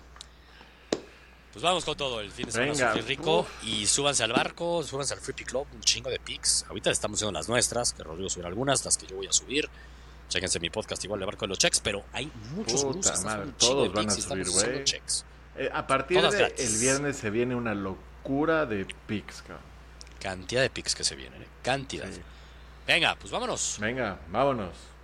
[1.51, 3.63] Pues vamos con todo el fin de semana Venga, sufrir rico uf.
[3.63, 6.65] y súbanse al barco, súbanse al Free Pick Club, un chingo de picks.
[6.67, 9.69] Ahorita estamos haciendo las nuestras, que Rodrigo subirá algunas, las que yo voy a subir.
[10.27, 13.25] Chéquense mi podcast igual de Barco de los Checks, pero hay muchos Puta gurús que
[13.25, 14.83] madre, de todos van a subir, güey.
[14.83, 15.23] checks.
[15.55, 16.81] Eh, a partir Todas del gratis.
[16.81, 19.59] viernes se viene una locura de picks, cabrón.
[20.19, 21.47] Cantidad de picks que se vienen, ¿eh?
[21.63, 22.11] cantidad.
[22.11, 22.19] Sí.
[22.85, 23.77] Venga, pues vámonos.
[23.79, 24.94] Venga, vámonos.